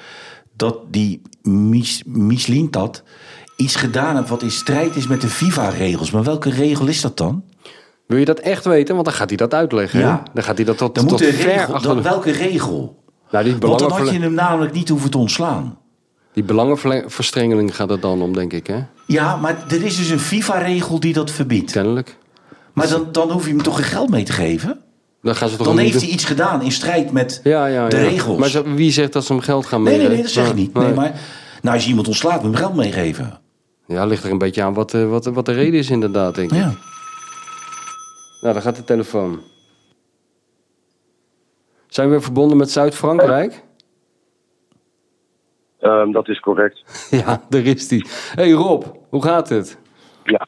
[0.56, 3.04] dat die Mis, Mislintat
[3.56, 4.30] iets gedaan heeft...
[4.30, 6.12] wat in strijd is met de FIFA-regels.
[6.12, 7.44] Maar welke regel is dat dan?
[8.08, 8.94] Wil je dat echt weten?
[8.94, 10.00] Want dan gaat hij dat uitleggen.
[10.00, 10.06] hè?
[10.06, 10.24] Ja.
[10.34, 13.04] Dan gaat hij dat tot, Dan tot moet ver regel, achter dan, de- welke regel?
[13.32, 15.78] Nou, die, Want dan had je hem namelijk niet hoeven te ontslaan.
[16.34, 18.80] die belangenverstrengeling gaat het dan om, denk ik, hè?
[19.08, 21.72] Ja, maar er is dus een FIFA-regel die dat verbiedt.
[21.72, 22.18] Kennelijk.
[22.74, 24.80] Maar dan, dan hoef je hem toch geen geld mee te geven?
[25.22, 26.02] Dan gaan ze toch Dan heeft doen?
[26.02, 28.04] hij iets gedaan in strijd met ja, ja, de ja.
[28.04, 28.40] regels.
[28.40, 30.24] Maar zo- wie zegt dat ze hem geld gaan nee, nee, meegeven?
[30.26, 30.74] nee, dat zeg ik niet.
[30.74, 31.22] Nee, maar
[31.62, 33.40] nou, als je iemand ontslaat, moet je hem geld meegeven.
[33.88, 36.52] Ja, ligt er een beetje aan wat, eh, wat, wat de reden is inderdaad, denk
[36.52, 36.58] ik.
[36.58, 36.74] Ja.
[38.42, 39.42] Nou, dan gaat de telefoon.
[41.88, 43.64] Zijn we verbonden met Zuid-Frankrijk?
[45.80, 46.84] Ehm, dat is correct.
[47.26, 48.06] Ja, daar is die.
[48.36, 49.78] hey Rob, hoe gaat het?
[50.24, 50.48] Ja.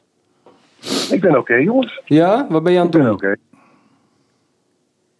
[1.10, 2.00] Ik ben oké, jongens.
[2.04, 3.16] Ja, wat ben je aan Ik het ben doen?
[3.30, 3.36] oké.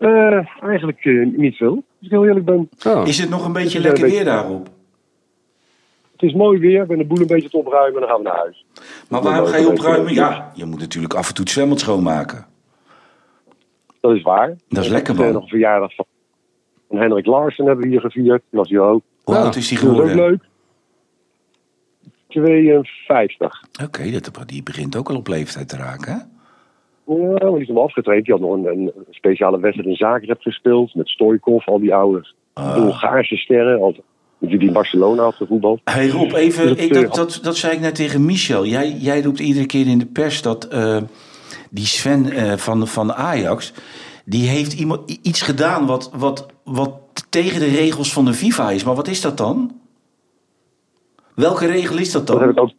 [0.00, 2.68] Eh, eigenlijk eh, niet veel, als ik heel eerlijk ben.
[2.86, 3.06] Oh.
[3.06, 4.68] Is het nog een beetje lekker weer daarop?
[6.12, 8.18] Het is mooi weer, ik ben de boel een beetje te opruimen en dan gaan
[8.18, 8.64] we naar huis.
[9.08, 10.12] Maar waarom ga je opruimen?
[10.14, 12.46] Ja, je moet natuurlijk af en toe het zwembad schoonmaken.
[14.00, 14.56] Dat is waar.
[14.68, 15.32] Dat is lekker, eh, man.
[15.32, 16.06] nog een verjaardag van
[16.98, 18.42] Hendrik Larsen hebben we hier gevierd.
[18.50, 19.02] Die was hier ook.
[19.24, 20.16] Hoe oud is die Dat ook geworden?
[20.16, 20.42] leuk.
[22.28, 23.62] 52.
[23.84, 26.18] Oké, dat- die begint ook al op leeftijd te raken, hè?
[27.06, 28.24] Ja, die is nog afgetraind.
[28.24, 30.94] Die had nog een, een speciale wedstrijd in Zagreb gespeeld.
[30.94, 32.74] Met Stoikov, al die oude Ah.
[32.74, 33.80] Bulgaarse sterren.
[33.80, 34.04] Altijd,
[34.38, 35.80] die in Barcelona had gevoetbald.
[35.84, 38.66] Hey Rob, even, Dat, ik, eh, dat, dat, dat zei ik net tegen Michel.
[38.66, 40.96] Jij, jij roept iedere keer in de pers dat eh,
[41.70, 43.72] die Sven eh, van, van Ajax...
[44.24, 46.92] die heeft iemand, iets gedaan wat, wat, wat
[47.30, 48.84] tegen de regels van de FIFA is.
[48.84, 49.80] Maar wat is dat dan?
[51.34, 52.64] Welke regel is dat Dat heb dan?
[52.66, 52.78] ik ook.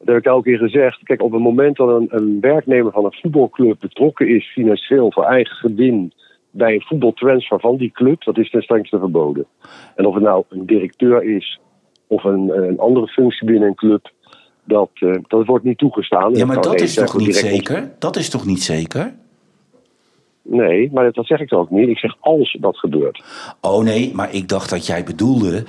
[0.00, 1.02] Dat heb ik elke keer gezegd.
[1.02, 5.24] Kijk, op het moment dat een, een werknemer van een voetbalclub betrokken is financieel voor
[5.24, 6.12] eigen gewin
[6.50, 9.46] bij een voetbaltransfer van die club, dat is ten strengste verboden.
[9.94, 11.60] En of het nou een directeur is
[12.06, 14.12] of een, een andere functie binnen een club,
[14.64, 16.34] dat, eh, dat wordt niet toegestaan.
[16.34, 17.92] Ja, maar dat is toch niet zeker?
[17.98, 19.14] Dat is toch niet zeker?
[20.42, 21.88] Nee, maar dat zeg ik dan ook niet.
[21.88, 23.24] Ik zeg als dat gebeurt.
[23.60, 25.64] Oh nee, maar ik dacht dat jij bedoelde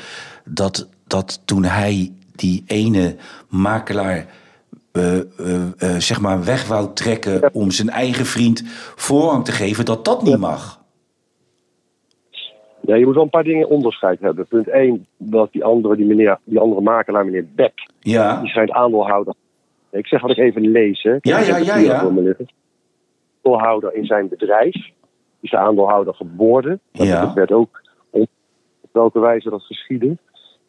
[0.45, 2.11] dat, dat toen hij
[2.41, 3.15] die ene
[3.49, 4.25] makelaar
[4.91, 5.23] eh, eh,
[5.77, 8.63] eh, zeg maar weg wou trekken om zijn eigen vriend
[8.95, 10.79] voorrang te geven, dat dat niet mag.
[12.81, 14.47] Ja, je moet wel een paar dingen onderscheid hebben.
[14.47, 18.71] Punt 1, dat die andere, die, meneer, die andere makelaar, meneer Beck, Ja, die schijnt
[18.71, 19.33] aandeelhouder.
[19.91, 21.03] Ik zeg wat ik even lees.
[21.03, 21.11] Hè.
[21.21, 22.11] Ja, ja, ja, ja.
[23.43, 24.73] Aandeelhouder in zijn bedrijf.
[24.73, 24.91] Die
[25.41, 26.79] is de aandeelhouder geworden.
[26.91, 27.33] Dat Ja.
[27.33, 28.29] werd ook op
[28.91, 30.17] welke wijze dat geschiedde.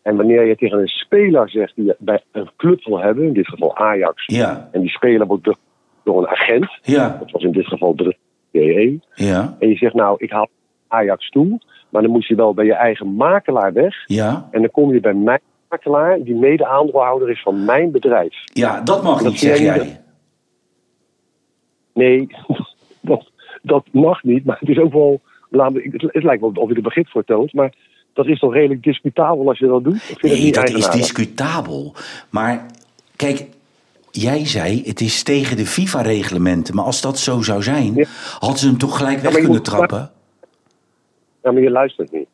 [0.02, 3.32] En wanneer je tegen een speler zegt die je bij een club wil hebben, in
[3.32, 5.48] dit geval Ajax, ja, en die speler wordt
[6.04, 8.16] door een agent, ja, dat was in dit geval de
[8.50, 10.48] DE, ja, en je zegt nou, ik haal
[10.88, 13.94] Ajax toe, maar dan moet je wel bij je eigen makelaar weg.
[14.06, 14.48] ja.
[14.50, 18.34] En dan kom je bij mijn makelaar, die mede-aandeelhouder is van mijn bedrijf.
[18.44, 20.00] Ja, dat mag Dat niet, zeg jij.
[21.94, 22.26] Nee,
[23.00, 23.30] dat,
[23.62, 24.44] dat mag niet.
[24.44, 25.20] Maar het is ook wel.
[25.50, 27.52] laat me- Het, het lijkt wel of je er begrip voor toont.
[27.52, 27.72] Maar
[28.12, 29.94] dat is toch redelijk discutabel als je dat doet?
[29.94, 31.94] Ik vind het Nee, niet dat is discutabel.
[32.30, 32.66] Maar
[33.16, 33.44] kijk,
[34.10, 36.74] jij zei het is tegen de FIFA-reglementen.
[36.74, 38.04] Maar als dat zo zou zijn, Ja.
[38.38, 40.10] hadden ze hem toch gelijk weg kunnen moet- trappen?
[41.42, 42.26] Ja, maar je luistert niet.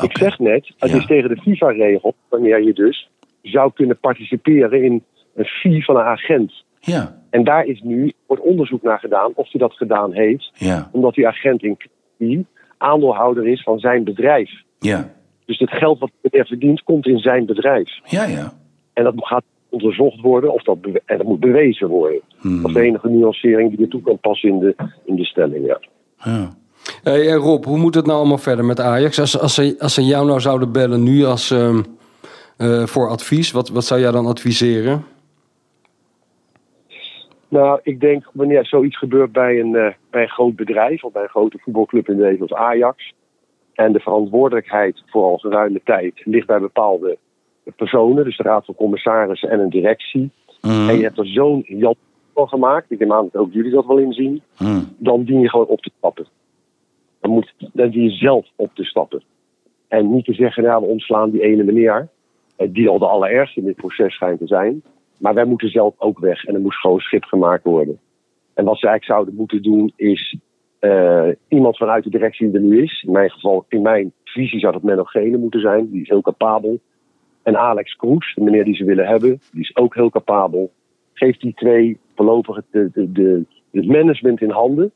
[0.00, 0.96] Ik zeg net, het Ja.
[0.96, 2.14] is tegen de FIFA-regel.
[2.28, 3.08] Wanneer je dus
[3.42, 6.64] zou kunnen participeren in een fee van een agent.
[6.80, 10.52] Ja, En daar is nu wordt onderzoek naar gedaan of hij dat gedaan heeft.
[10.90, 12.46] Omdat die agent in kwestie
[12.78, 14.50] aandeelhouder is van zijn bedrijf.
[14.78, 15.12] ja,
[15.50, 18.00] Dus het geld wat hij verdient, komt in zijn bedrijf.
[18.04, 18.52] ja, ja.
[18.92, 22.20] En dat gaat onderzocht worden of dat, en dat moet bewezen worden.
[22.36, 22.62] Hmm.
[22.62, 25.66] Dat is de enige nuancering die ertoe kan passen in de, in de stelling.
[25.66, 25.80] Ja.
[26.24, 26.50] ja.
[27.02, 29.20] Hey, eh, Rob, hoe moet het nou allemaal verder met Ajax?
[29.20, 31.82] Als, als, ze, als ze jou nou zouden bellen nu als, ehm,
[32.56, 35.04] eh, voor advies, wat, wat zou jij dan adviseren?
[37.48, 41.22] Nou, ik denk wanneer zoiets gebeurt bij een, eh, bij een groot bedrijf of bij
[41.22, 43.12] een grote voetbalclub in deze als Ajax.
[43.80, 47.18] En de verantwoordelijkheid voor al geruime tijd ligt bij bepaalde
[47.76, 50.30] personen, dus de raad van commissarissen en een directie.
[50.60, 51.96] Mm, En je hebt er zo'n jat
[52.34, 54.42] van gemaakt, ik neem aan dat ook jullie dat wel inzien.
[54.58, 54.88] mm.
[54.98, 56.26] dan dien je gewoon op te stappen.
[57.20, 59.22] Dan, moet, dan dien je zelf op te stappen.
[59.88, 62.08] En niet te zeggen, nou, we ontslaan die ene meneer,
[62.56, 64.82] eh, die al de allerergste in dit proces schijnt te zijn.
[65.18, 67.98] Maar wij moeten zelf ook weg en er moest gewoon schip gemaakt worden.
[68.54, 70.36] En wat ze eigenlijk zouden moeten doen is
[70.80, 73.02] eh, iemand vanuit de directie die er nu is.
[73.06, 75.90] In mijn geval, in mijn visie zou dat Menno Gene moeten zijn.
[75.90, 76.78] Die is heel capabel.
[77.42, 80.70] En Alex Kroes, de meneer die ze willen hebben, die is ook heel capabel.
[81.12, 84.92] Geef die twee voorlopig het, de, de, het management in handen.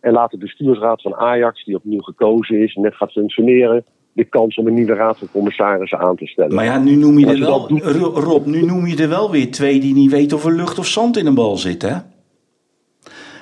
[0.00, 4.56] En laat de bestuursraad van Ajax, die opnieuw gekozen is, net gaat functioneren, de kans
[4.56, 6.54] om een nieuwe raad van commissarissen aan te stellen.
[6.54, 7.82] Maar ja, nu noem je er wel, doet-
[8.14, 10.86] Rob, nu noem je er wel weer twee die niet weten of er lucht of
[10.86, 11.96] zand in een bal zit, hè?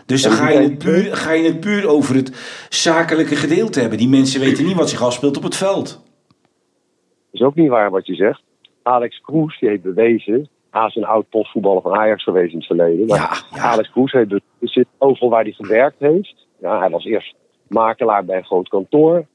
[0.07, 2.29] Dus dan ga je, het puur, ga je het puur over het
[2.69, 3.99] zakelijke gedeelte hebben.
[3.99, 5.87] Die mensen weten niet wat zich afspeelt op het veld.
[5.87, 8.43] Dat is ook niet waar wat je zegt.
[8.83, 12.67] Alex Kroes, die heeft bewezen, hij is een oud postvoetballer van Ajax geweest in het
[12.67, 13.07] verleden.
[13.07, 13.63] Maar Ja, ja.
[13.63, 16.47] Alex Kroes heeft zit overal waar hij gewerkt heeft.
[16.61, 17.35] Ja, hij was eerst
[17.69, 19.27] makelaar bij een groot kantoor.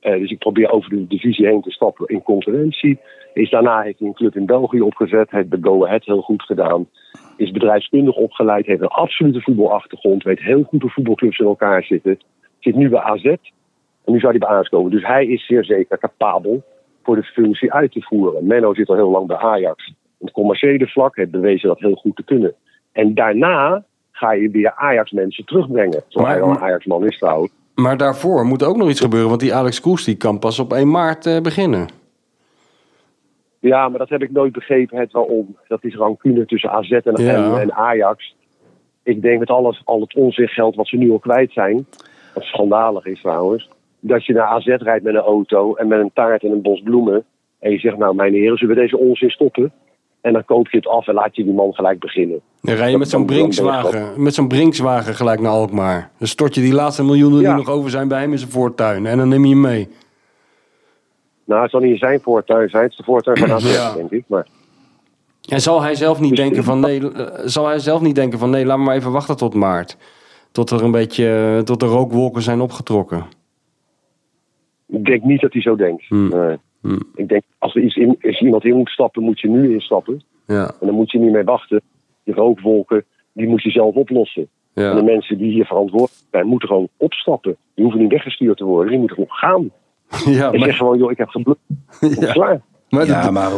[0.00, 3.00] Eh, dus ik probeer over de divisie heen te stappen in concurrentie.
[3.34, 5.30] Is daarna heeft hij een club in België opgezet.
[5.30, 6.88] Heeft bij Go Ahead heel goed gedaan.
[7.36, 8.66] Is bedrijfskundig opgeleid.
[8.66, 10.22] Heeft een absolute voetbalachtergrond.
[10.22, 12.18] Weet heel goed hoe voetbalclubs in elkaar zitten.
[12.58, 13.24] Zit nu bij AZ.
[13.24, 14.90] En nu zou hij bij Ajax komen.
[14.90, 16.62] Dus hij is zeer zeker capabel
[17.02, 18.46] voor de functie uit te voeren.
[18.46, 19.94] Menno zit al heel lang bij Ajax.
[20.18, 22.54] Op het commerciële vlak heeft bewezen dat heel goed te kunnen.
[22.92, 26.02] En daarna ga je weer Ajax mensen terugbrengen.
[26.08, 27.52] Zoals hij al een Ajax man is trouwens.
[27.74, 30.72] Maar daarvoor moet ook nog iets gebeuren, want die Alex Kroes die kan pas op
[30.72, 31.88] 1 maart eh, beginnen.
[33.62, 35.56] Ja, maar dat heb ik nooit begrepen, het waarom.
[35.68, 37.60] Dat is rancune tussen AZ en, Ja.
[37.60, 38.34] en, Ajax.
[39.02, 41.86] Ik denk met alles, al het onzichtgeld wat ze nu al kwijt zijn,
[42.34, 43.68] wat schandalig is trouwens,
[44.00, 46.82] dat je naar AZ rijdt met een auto en met een taart en een bos
[46.82, 47.24] bloemen.
[47.58, 49.72] En je zegt, nou mijn heren, zullen we deze onzin stoppen?
[50.20, 52.40] En dan koop je het af en laat je die man gelijk beginnen.
[52.60, 56.10] Dan rij je met zo'n Brinkswagen, met zo'n Brinkswagen gelijk naar Alkmaar.
[56.18, 57.48] Dan stort je die laatste miljoenen Ja.
[57.54, 59.06] die nog over zijn bij hem in zijn voortuin.
[59.06, 59.88] En dan neem je hem mee.
[61.44, 63.94] Nou, het zal niet in zijn voortuin zijn, het is de voortuin van AZ, Ja.
[63.94, 64.24] denk ik.
[64.26, 64.46] Maar
[65.48, 68.38] En zal hij zelf niet Dus- denken van nee, eh, zal hij zelf niet denken
[68.38, 69.96] van nee, laat me maar even wachten tot maart.
[70.52, 73.24] Tot er een beetje, eh, tot de rookwolken zijn opgetrokken.
[74.88, 76.04] ik denk niet dat hij zo denkt.
[76.08, 76.28] Hmm.
[76.28, 76.56] Nee.
[76.80, 77.02] Hmm.
[77.14, 80.22] Ik denk, als er iets in, als iemand in moet stappen, moet je nu instappen.
[80.46, 80.66] Ja.
[80.80, 81.80] En dan moet je niet mee wachten.
[82.24, 84.48] die rookwolken, die moet je zelf oplossen.
[84.74, 87.56] En de mensen die hier verantwoordelijk zijn, moeten gewoon opstappen.
[87.74, 89.70] Die hoeven niet weggestuurd te worden, die moeten gewoon gaan.
[90.26, 91.28] Ja, maar, zeg gewoon, joh, ik heb.
[92.20, 92.32] Ja.
[92.32, 92.60] Klaar.
[92.90, 93.50] maar ja, dat- maar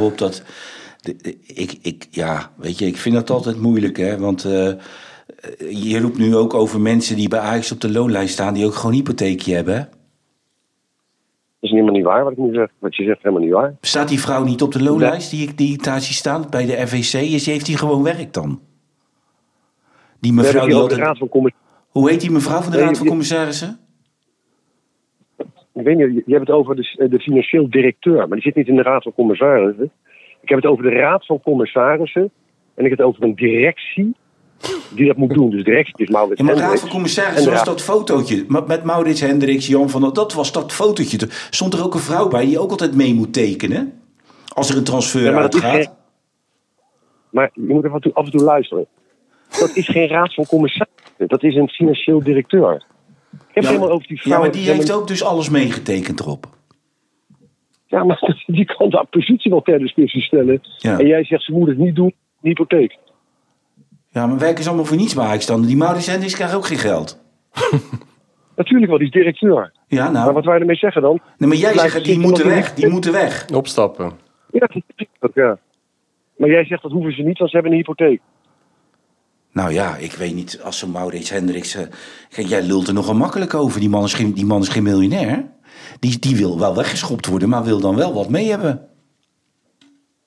[1.46, 4.18] ik, ik, ja, weet je, ik vind dat altijd moeilijk, hè?
[4.18, 4.72] Want eh,
[5.68, 8.74] je roept nu ook over mensen die bij Ajax op de loonlijst staan, die ook
[8.74, 9.74] gewoon een hypotheekje hebben.
[9.74, 9.80] hè?
[9.80, 9.92] Dat
[11.60, 12.68] is helemaal niet waar wat ik nu zeg.
[12.78, 13.74] Wat je zegt, helemaal niet waar.
[13.80, 16.66] Staat die vrouw niet op de loonlijst die ik, die ik daar zie staan bij
[16.66, 17.14] de FVC?
[17.20, 18.60] Is, heeft die gewoon werk dan?
[20.20, 21.62] Die mevrouw die altijd, Commissaris.
[21.88, 23.78] Hoe heet die mevrouw van de Nee, Raad van Commissarissen?
[25.74, 28.68] Ik weet niet, je hebt het over de, de financieel directeur, maar die zit niet
[28.68, 29.90] in de Raad van Commissarissen.
[30.40, 32.30] Ik heb het over de Raad van Commissarissen
[32.74, 34.14] en ik heb het over een directie
[34.94, 35.50] die dat moet doen.
[35.50, 36.80] Dus de directie is Maurits Ja, maar Raad Hendricks.
[36.80, 40.52] van En Commissarissen de was Raad- dat fotootje met- Maurits Hendricks, Jan van Dat was
[40.52, 41.18] dat fotootje.
[41.50, 44.00] Stond er ook een vrouw bij die ook altijd mee moet tekenen.
[44.54, 45.74] Als er een transfer Ja, uitgaat.
[45.74, 45.88] geen-
[47.30, 48.86] Maar je moet even af en toe luisteren.
[49.60, 51.02] Dat is geen raad van commissarissen.
[51.26, 52.84] Dat is een financieel directeur.
[53.54, 54.32] Ik heb Ja, helemaal over die vrouw.
[54.32, 56.46] Ja, maar die heeft ook dus alles meegetekend erop.
[57.86, 60.60] Ja, maar die kan de positie wel ter discussie stellen.
[60.78, 60.98] Ja.
[60.98, 62.98] En jij zegt ze moet het niet doen, een hypotheek.
[64.10, 65.62] Ja, maar werken ze allemaal voor niets bij Ajax dan?
[65.62, 67.22] Die Maurits Hendricks krijgt ook geen geld.
[68.56, 69.72] Natuurlijk wel, die is directeur.
[69.86, 70.24] Ja, nou.
[70.24, 71.20] Maar wat wij ermee zeggen dan?
[71.38, 72.74] nee, maar jij zegt, die moeten weg.
[72.74, 73.46] Die moeten weg.
[73.54, 74.12] opstappen.
[74.50, 74.68] Ja,
[75.18, 75.58] dat, ja.
[76.36, 78.20] Maar jij zegt dat hoeven ze niet, want ze hebben een hypotheek.
[79.54, 80.60] Nou ja, ik weet niet.
[80.62, 81.78] Als zo'n Maurits Hendricks...
[82.30, 83.80] kijk, jij lult er nogal makkelijk over.
[83.80, 85.44] Die man is geen, die man is geen miljonair.
[86.00, 88.88] Die, die wil wel weggeschopt worden, maar wil dan wel wat mee hebben.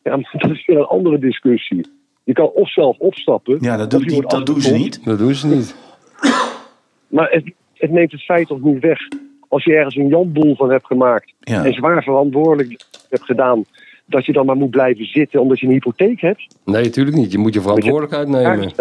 [0.03, 1.85] Ja, maar dat is weer een andere discussie.
[2.23, 3.57] Je kan of zelf opstappen.
[3.61, 5.05] Ja, dat, doet die, dat doen ze niet.
[5.05, 5.75] Dat doen ze niet.
[7.07, 8.99] Maar het, het neemt het feit toch niet weg.
[9.47, 11.65] Als je ergens een janboel van hebt gemaakt Ja.
[11.65, 13.63] en zwaar verantwoordelijk hebt gedaan,
[14.05, 16.55] dat je dan maar moet blijven zitten omdat je een hypotheek hebt.
[16.65, 17.31] Nee, natuurlijk niet.
[17.31, 18.71] Je moet je verantwoordelijkheid nemen.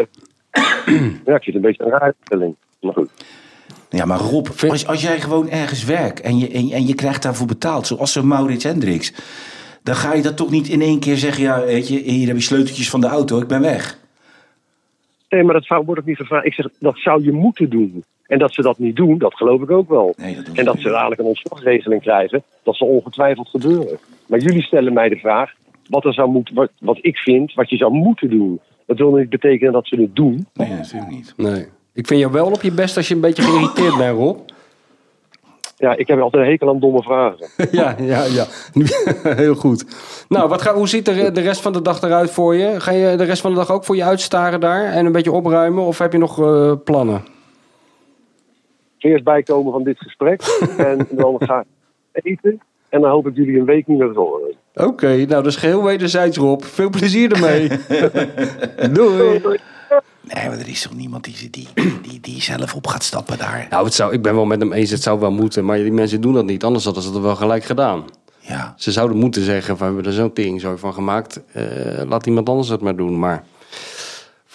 [1.25, 2.57] Ja, ik het een beetje een raar stelling.
[2.81, 3.11] Maar goed.
[3.91, 7.23] Ja, maar Rob, als, als jij gewoon ergens werkt en je, en, en je krijgt
[7.23, 9.13] daarvoor betaald, zoals zo'n Maurits Hendricks,
[9.83, 12.37] dan ga je dat toch niet in één keer zeggen, ja, weet je, hier heb
[12.37, 13.99] je sleuteltjes van de auto, ik ben weg.
[15.29, 16.47] Nee, maar dat zou- wordt ook niet gevraagd.
[16.47, 18.05] Ik zeg, dat zou je moeten doen.
[18.27, 20.15] En dat ze dat niet doen, dat geloof ik ook wel.
[20.17, 20.83] Nee, dat en dat niet.
[20.83, 23.99] ze dadelijk een ontslagregeling krijgen, dat zal ongetwijfeld gebeuren.
[24.27, 25.53] Maar jullie stellen mij de vraag,
[25.89, 28.61] wat, er zou moeten, wat, wat ik vind, wat je zou moeten doen.
[28.87, 30.47] Dat wil niet betekenen dat ze het doen.
[30.55, 31.35] Nee, natuurlijk niet.
[31.37, 31.67] Nee.
[31.93, 34.39] Ik vind jou wel op je best als je een beetje geïrriteerd bent, Rob.
[35.79, 37.47] Ja, ik heb altijd een hekel aan domme vragen.
[37.81, 38.47] ja, ja, ja.
[39.43, 39.85] Heel goed.
[40.29, 42.81] Nou, wat ga, hoe ziet de, de rest van de dag eruit voor je?
[42.81, 45.33] Ga je de rest van de dag ook voor je uitstaren daar en een beetje
[45.33, 45.85] opruimen?
[45.85, 47.25] Of heb je nog eh, plannen?
[48.99, 50.43] Eerst bijkomen van dit gesprek
[50.77, 51.65] en dan ga
[52.13, 52.61] ik eten.
[52.89, 54.55] En dan hoop ik jullie een week niet meer te horen.
[54.79, 56.63] Oké, nou dat is geheel wederzijds, Rob.
[56.65, 57.69] Veel plezier ermee.
[58.93, 59.41] Doei.
[60.21, 61.69] Nee, maar er is toch niemand die, die,
[62.03, 63.67] die, die zelf op gaat stappen daar.
[63.71, 65.65] Nou, het zou, ik ben wel met hem eens, het zou wel moeten.
[65.65, 68.05] Maar die mensen doen dat niet, anders hadden ze het wel gelijk gedaan.
[68.39, 71.41] Ja, Ze zouden moeten zeggen, van, we hebben er zo'n teringzooi van gemaakt.
[71.53, 71.63] eh,
[72.09, 73.19] laat iemand anders het maar doen.
[73.19, 73.45] Maar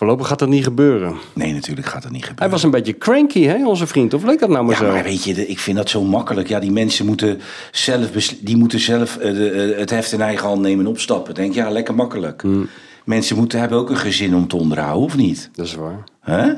[0.01, 1.15] voorlopig gaat dat niet gebeuren.
[1.33, 2.53] nee, natuurlijk gaat dat niet Hij gebeuren.
[2.55, 4.13] was een beetje cranky, hè, onze vriend.
[4.13, 4.91] Of leek dat nou maar Ja, zo?
[4.93, 6.47] maar weet je, ik vind dat zo makkelijk.
[6.47, 7.39] Ja, die mensen moeten
[7.71, 8.11] zelf,
[8.41, 11.33] die moeten zelf eh, de, eh, het heft in eigen hand nemen en opstappen.
[11.33, 12.41] Denk, ja, lekker makkelijk.
[12.41, 12.67] Hmm.
[13.05, 15.49] Mensen moeten hebben ook een gezin om te onderhouden, of niet?
[15.55, 16.03] Dat is waar.
[16.21, 16.53] Hè?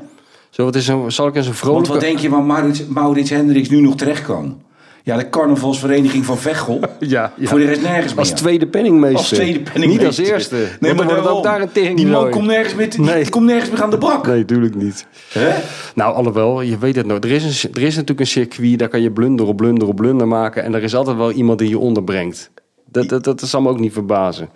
[0.49, 1.91] Zo, wat is een, zal ik eens een Want vrolijke...
[1.91, 4.61] wat denk je waar Maurits, Maurits Hendricks nu nog terecht kan?
[5.05, 6.79] Ja, de carnavalsvereniging van Veghel.
[6.99, 7.47] Ja, ja.
[7.47, 8.19] Voor de rest nergens meer.
[8.19, 9.17] Als tweede penningmeester.
[9.19, 9.97] Als tweede penningmeester.
[9.97, 10.55] Niet als eerste.
[10.55, 11.41] Nee, Want maar dan wordt ook daarom.
[11.43, 13.29] daar een tering Die man komt nergens, meer, te- die Nee.
[13.29, 14.27] komt nergens meer aan de bak.
[14.27, 15.05] Nee, tuurlijk niet.
[15.33, 15.49] Hè?
[15.95, 17.23] Nou, alhoewel, je weet het nooit.
[17.25, 19.95] Er is, een, er is natuurlijk een circuit, daar kan je blunder op blunder op
[19.95, 20.63] blunder maken.
[20.63, 22.51] En er is altijd wel iemand die je onderbrengt.
[22.91, 24.49] Dat, dat, dat zal me ook niet verbazen.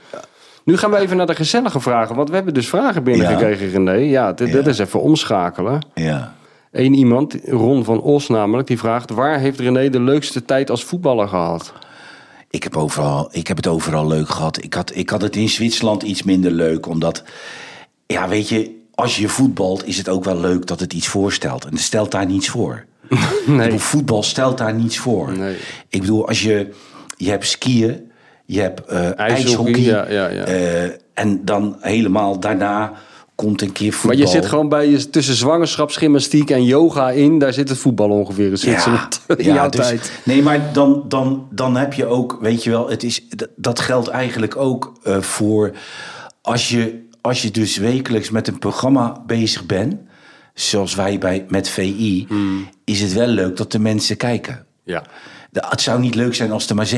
[0.63, 2.15] Nu gaan we even naar de gezellige vragen.
[2.15, 3.91] Want we hebben dus vragen binnengekregen, René.
[3.91, 4.69] Ja, dit, dit Ja.
[4.71, 5.85] is even omschakelen.
[5.93, 6.35] Ja.
[6.77, 9.09] Eén iemand, Ron van Os namelijk, die vraagt...
[9.09, 11.73] waar heeft René de leukste tijd als voetballer gehad?
[12.49, 14.63] Ik heb, overal, ik heb het overal leuk gehad.
[14.63, 17.23] Ik had, ik had het in Zwitserland iets minder leuk, omdat...
[18.05, 21.65] Ja, weet je, als je voetbalt is het ook wel leuk dat het iets voorstelt.
[21.65, 22.85] En het stelt daar niets voor.
[23.47, 23.57] Nee.
[23.57, 25.37] bedoel, voetbal stelt daar niets voor.
[25.37, 25.55] Nee.
[25.89, 26.69] Ik bedoel, als je...
[27.15, 28.11] Je hebt skiën,
[28.45, 29.81] je hebt eh ijshockey.
[29.81, 30.43] ja, ja, ja.
[30.43, 32.93] eh, en dan helemaal daarna
[33.37, 34.17] komt een keer voetbal.
[34.19, 37.39] Maar je zit gewoon bij je, tussen zwangerschapsgymnastiek en yoga in.
[37.39, 39.21] Daar zit het voetbal ongeveer in Zwitserland.
[39.37, 40.11] in jouw dus- tijd.
[40.23, 43.21] Nee, maar dan, dan, dan heb je ook, weet je wel, het is,
[43.55, 45.71] dat- geldt eigenlijk ook eh, voor
[46.41, 49.95] als je, als je dus wekelijks met een programma bezig bent,
[50.53, 52.69] zoals wij bij, met VI, Hmm.
[52.83, 54.65] is het wel leuk dat de mensen kijken.
[54.83, 55.03] Ja.
[55.51, 56.89] De- Het zou niet leuk zijn als er maar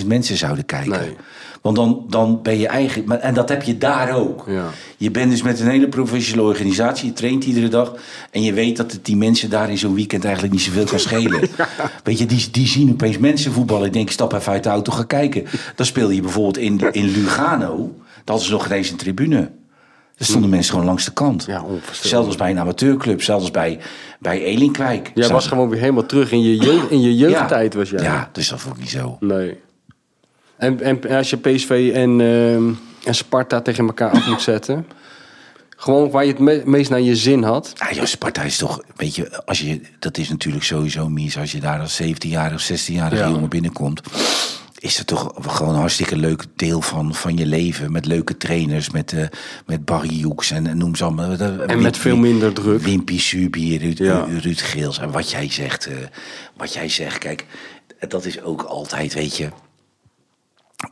[0.00, 0.90] 17.000 mensen zouden kijken.
[1.00, 1.16] Nee.
[1.62, 3.02] Want dan, dan ben je eigen.
[3.06, 4.44] maar- En dat heb je daar ook.
[4.48, 4.64] Ja.
[4.96, 7.06] Je bent dus met een hele professionele organisatie.
[7.06, 7.94] Je traint iedere dag.
[8.30, 10.98] En je weet dat het die mensen daar in zo'n weekend eigenlijk niet zoveel kan
[10.98, 11.40] schelen.
[12.04, 13.86] Weet je, die, die zien opeens mensen voetballen.
[13.86, 15.44] Ik denk, stap even uit de auto, ga kijken.
[15.76, 17.94] Dan speel je bijvoorbeeld in, in Lugano.
[18.24, 19.50] Dat ze nog geen eens een tribune.
[20.16, 21.44] Er stonden mensen gewoon langs de kant.
[21.46, 21.64] Ja.
[21.92, 23.22] Zelfs als bij een amateurclub.
[23.22, 23.78] Zelfs bij,
[24.20, 25.10] bij Elinkwijk.
[25.14, 27.74] Jij was gewoon weer helemaal terug in je, jeugd, in je jeugdtijd.
[27.74, 28.02] Was jij.
[28.02, 29.16] Ja, dus dat vond ik niet zo.
[29.20, 29.58] Nee.
[30.62, 32.72] En, en als je PSV en, ehm,
[33.04, 34.86] en Sparta tegen elkaar af moet zetten.
[35.76, 37.72] Gewoon waar je het me- meest naar je zin had.
[37.74, 41.52] Ja, joh, Sparta is toch, weet je, als je, dat is natuurlijk sowieso mis als
[41.52, 43.28] je daar als 17-jarig of 16-jarige Ja.
[43.28, 44.00] jongen binnenkomt.
[44.78, 47.92] Is dat toch gewoon een hartstikke leuk deel van, van je leven.
[47.92, 49.26] Met leuke trainers, met, eh
[49.66, 51.36] met Barry Hoeks en, en noem ze allemaal.
[51.66, 52.80] En met veel minder druk.
[52.82, 54.26] Wimpy Subi, Ruud, Ja.
[54.40, 54.98] Ruud Geels.
[54.98, 55.94] En wat jij zegt, eh,
[56.56, 57.46] wat jij zegt, kijk,
[58.08, 59.48] dat is ook altijd, weet je.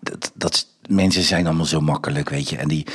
[0.00, 2.56] Dat, dat, mensen zijn allemaal zo makkelijk, weet je.
[2.56, 2.86] En die,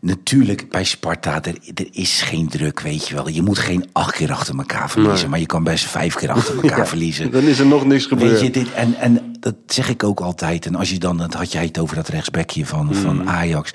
[0.00, 3.28] natuurlijk bij Sparta, er, er is geen druk, weet je wel.
[3.28, 5.28] Je moet geen acht keer achter elkaar verliezen, Nee.
[5.28, 7.30] maar je kan best vijf keer achter elkaar Ja, verliezen.
[7.30, 8.30] Dan is er nog niks gebeurd.
[8.30, 10.66] Weet je, dit, en, en dat zeg ik ook altijd.
[10.66, 12.94] En als je dan, dat had jij het over dat rechtsbekje van, Mm.
[12.94, 13.72] van Ajax.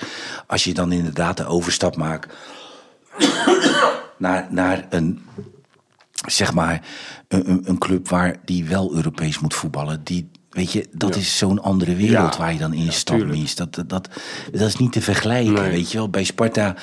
[0.47, 2.33] Als je dan inderdaad de overstap maakt
[4.17, 5.19] naar, naar een,
[6.27, 6.81] zeg maar,
[7.27, 10.01] een, een- een club waar die wel Europees moet voetballen.
[10.03, 12.39] Die, weet je, dat is zo'n andere wereld Ja.
[12.39, 13.25] waar je dan in stapt.
[13.25, 13.55] Mies.
[13.55, 14.09] Dat, dat, dat,
[14.51, 15.71] dat is niet te vergelijken, Nee.
[15.71, 16.09] weet je wel.
[16.09, 16.75] Bij Sparta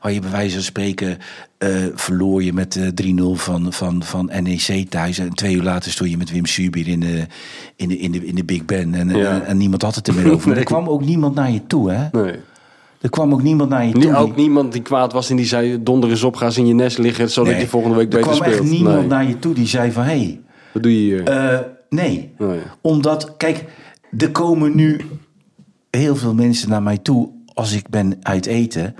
[0.00, 1.18] had je bij wijze van spreken...
[1.58, 5.18] eh, verloor je met eh, 3-0 van, van, van NEC thuis.
[5.18, 7.26] En twee uur later stond je met Wim Subier in de,
[7.76, 8.94] in de, in de, in de Big Ben.
[8.94, 9.30] En, Ja.
[9.30, 10.48] en, en niemand had het er meer over.
[10.48, 12.08] Maar er kwam ook niemand naar je toe, hè?
[12.22, 12.34] Nee.
[13.00, 14.00] Er kwam ook niemand naar je toe.
[14.02, 16.58] Nie- die- ook niemand die kwaad was en die zei: donder eens op, ga eens
[16.58, 17.60] in je nest liggen, zodat Nee.
[17.60, 18.60] je volgende week er beter kwam speelt.
[18.62, 20.02] echt niemand naar je toe die zei van...
[20.02, 20.40] hé, hey,
[20.72, 21.22] Wat doe je hier?
[21.28, 21.58] eh,
[21.94, 22.32] nee.
[22.38, 22.60] Nee.
[22.80, 23.64] Omdat, kijk,
[24.18, 25.00] er komen nu
[25.90, 28.94] heel veel mensen naar mij toe als ik ben uit eten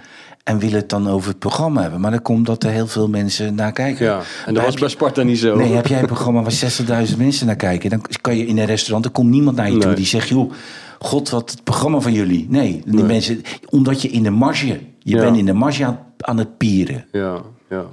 [0.44, 2.00] en willen het dan over het programma hebben.
[2.00, 4.04] Maar dan komt dat er heel veel mensen naar kijken.
[4.06, 4.16] ja,
[4.46, 5.56] en dat Heb was bij Sparta niet zo.
[5.56, 7.90] Nee, heb jij een programma waar 60.000 mensen naar kijken?
[7.90, 10.52] Dan kan je in een restaurant, er komt niemand naar je toe die zegt, joh,
[10.98, 12.46] god, wat het programma van jullie.
[12.48, 13.04] Nee, die Nee.
[13.04, 14.66] mensen, omdat je in de marge,
[14.98, 15.20] je Ja.
[15.20, 17.04] bent in de marge aan, aan het pieren.
[17.12, 17.40] Ja,
[17.70, 17.84] ja,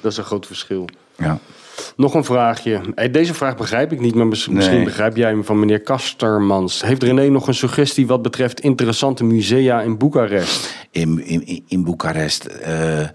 [0.00, 0.84] dat is een groot verschil.
[1.18, 1.38] Ja.
[1.96, 2.80] Nog een vraagje.
[3.10, 4.84] Deze vraag begrijp ik niet, maar mis- misschien Nee.
[4.84, 6.82] begrijp jij hem van meneer Kastermans.
[6.82, 10.74] Heeft René nog een suggestie wat betreft interessante musea in Boekarest?
[10.90, 12.44] in, in, in Boekarest.
[12.44, 13.08] eh,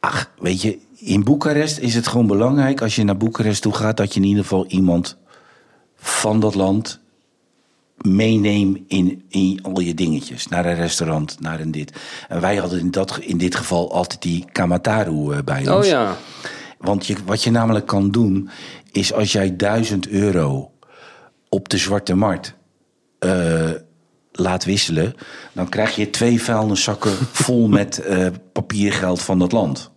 [0.00, 3.96] ach, weet je, in Boekarest is het gewoon belangrijk als je naar Boekarest toe gaat,
[3.96, 5.16] dat je in ieder geval iemand
[5.96, 7.00] van dat land
[7.96, 10.46] meeneemt in, in al je dingetjes.
[10.48, 11.92] Naar een restaurant, naar een dit.
[12.28, 15.84] En wij hadden in, dat, in dit geval altijd die Kamataru eh, bij ons.
[15.86, 16.16] Oh ja,
[16.80, 18.50] Want je, wat je namelijk kan doen,
[18.92, 20.70] is als jij 1000 euro
[21.48, 22.54] op de zwarte markt
[23.18, 23.70] eh,
[24.32, 25.14] laat wisselen,
[25.52, 29.90] dan krijg je twee vuilniszakken vol met eh, papiergeld van dat land.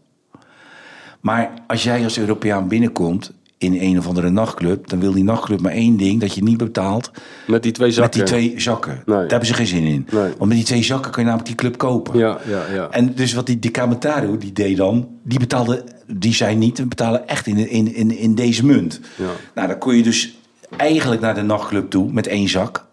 [1.21, 3.31] Maar als jij als Europeaan binnenkomt
[3.63, 6.57] in een of andere nachtclub, dan wil die nachtclub maar één ding: dat je niet
[6.57, 7.11] betaalt
[7.47, 8.19] met die twee zakken.
[8.19, 8.93] met die twee zakken.
[9.05, 9.17] Nee.
[9.17, 10.07] Daar hebben ze geen zin in.
[10.11, 10.21] Nee.
[10.21, 12.19] Want met die twee zakken kan je namelijk die club kopen.
[12.19, 12.89] Ja, ja, ja.
[12.89, 16.85] En dus wat die de Kamataru, die deed dan, die betaalde, die zei niet, we
[16.85, 18.99] betalen echt in, in, in, in deze munt.
[19.15, 19.25] Ja.
[19.55, 20.37] Nou, dan kon je dus
[20.77, 22.85] eigenlijk naar de nachtclub toe met één zak.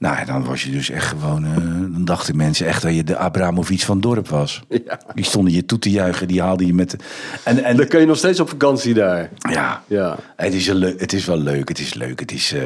[0.00, 1.54] Nou, dan was je dus echt gewoon, eh,
[1.92, 4.62] dan dachten mensen echt dat je de Abramovic van het dorp was.
[4.68, 5.00] Ja.
[5.14, 6.96] Die stonden je toe te juichen, die haalde je met...
[7.44, 9.30] En, en Dan kun je nog steeds op vakantie daar.
[9.50, 10.16] ja, Ja.
[10.36, 12.20] het is, een het is wel leuk, het is leuk.
[12.20, 12.62] Het is, eh,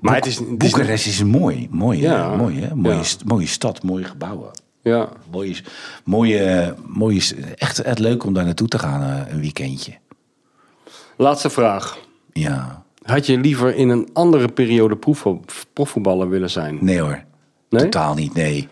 [0.00, 2.30] Maar het is- het Boekarest is mooi, mooi, Ja.
[2.30, 2.36] hè?
[2.36, 2.74] mooi, hè?
[2.74, 3.02] Mooie, Ja.
[3.02, 4.50] st- mooie stad, mooie gebouwen.
[4.82, 5.08] Ja.
[5.30, 5.56] Mooie,
[6.04, 7.20] mooie, mooie,
[7.56, 9.92] echt, echt leuk om daar naartoe te gaan, eh, een weekendje.
[11.16, 11.98] Laatste vraag.
[12.32, 14.98] Ja, Had je liever in een andere periode
[15.72, 16.78] profvoetballer willen zijn?
[16.80, 17.24] nee hoor,
[17.70, 17.82] Nee?
[17.82, 18.68] totaal niet, nee.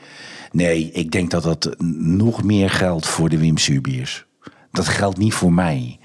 [0.52, 4.26] Nee, ik denk dat dat nog meer geldt voor de Wim Subiers.
[4.70, 5.98] Dat geldt niet voor mij.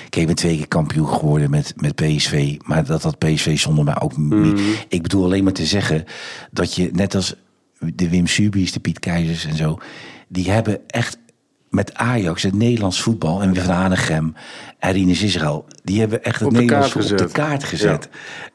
[0.00, 2.56] Kijk, ik ben twee keer kampioen geworden met, met PSV.
[2.64, 4.60] Maar dat had PSV zonder mij ook niet.
[4.88, 6.04] Ik bedoel alleen maar te zeggen
[6.50, 7.34] dat je, net als
[7.94, 9.78] de Wim Subiers, de Piet Keizers en zo...
[10.28, 11.18] die hebben echt
[11.74, 13.42] met Ajax, het Nederlands voetbal...
[13.42, 14.34] en Van Hanegem
[14.78, 15.64] en Rinus Israël...
[15.84, 18.08] die hebben echt het Nederlands voetbal op de kaart gezet.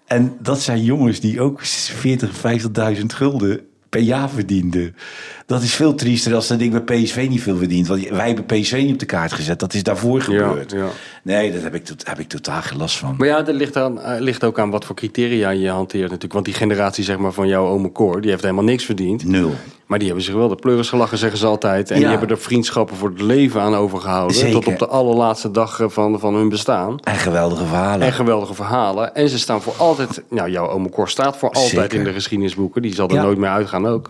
[0.07, 2.31] En dat zijn jongens die ook 40,
[2.97, 4.95] 50.000 gulden per jaar verdienden.
[5.45, 7.87] Dat is veel triester als dat ik bij PSV niet veel verdient.
[7.87, 9.59] Want wij hebben PSV niet op de kaart gezet.
[9.59, 10.71] Dat is daarvoor gebeurd.
[10.71, 10.87] ja.
[11.23, 13.15] Nee, daar heb ik, tot- heb ik totaal geen last van.
[13.17, 16.33] Maar ja, dat ligt, aan, eh, ligt ook aan wat voor criteria je hanteert natuurlijk.
[16.33, 19.25] Want die generatie zeg maar, van jouw ome Cor, die heeft helemaal niks verdiend.
[19.25, 19.53] Nul.
[19.89, 21.91] Maar die hebben zich wel de pleuris gelachen, zeggen ze altijd.
[21.91, 24.35] En die hebben er vriendschappen voor het leven aan overgehouden.
[24.35, 24.53] Zeker.
[24.53, 26.99] Tot op de allerlaatste dag eh, van, van hun bestaan.
[27.03, 28.07] En geweldige verhalen.
[28.07, 29.15] En geweldige verhalen.
[29.15, 30.21] En ze staan voor altijd...
[30.29, 31.97] Nou, jouw ome Cor staat voor altijd Zeker.
[31.97, 32.81] in de geschiedenisboeken.
[32.81, 33.21] Die zal er Ja.
[33.21, 34.09] nooit meer uitgaan ook.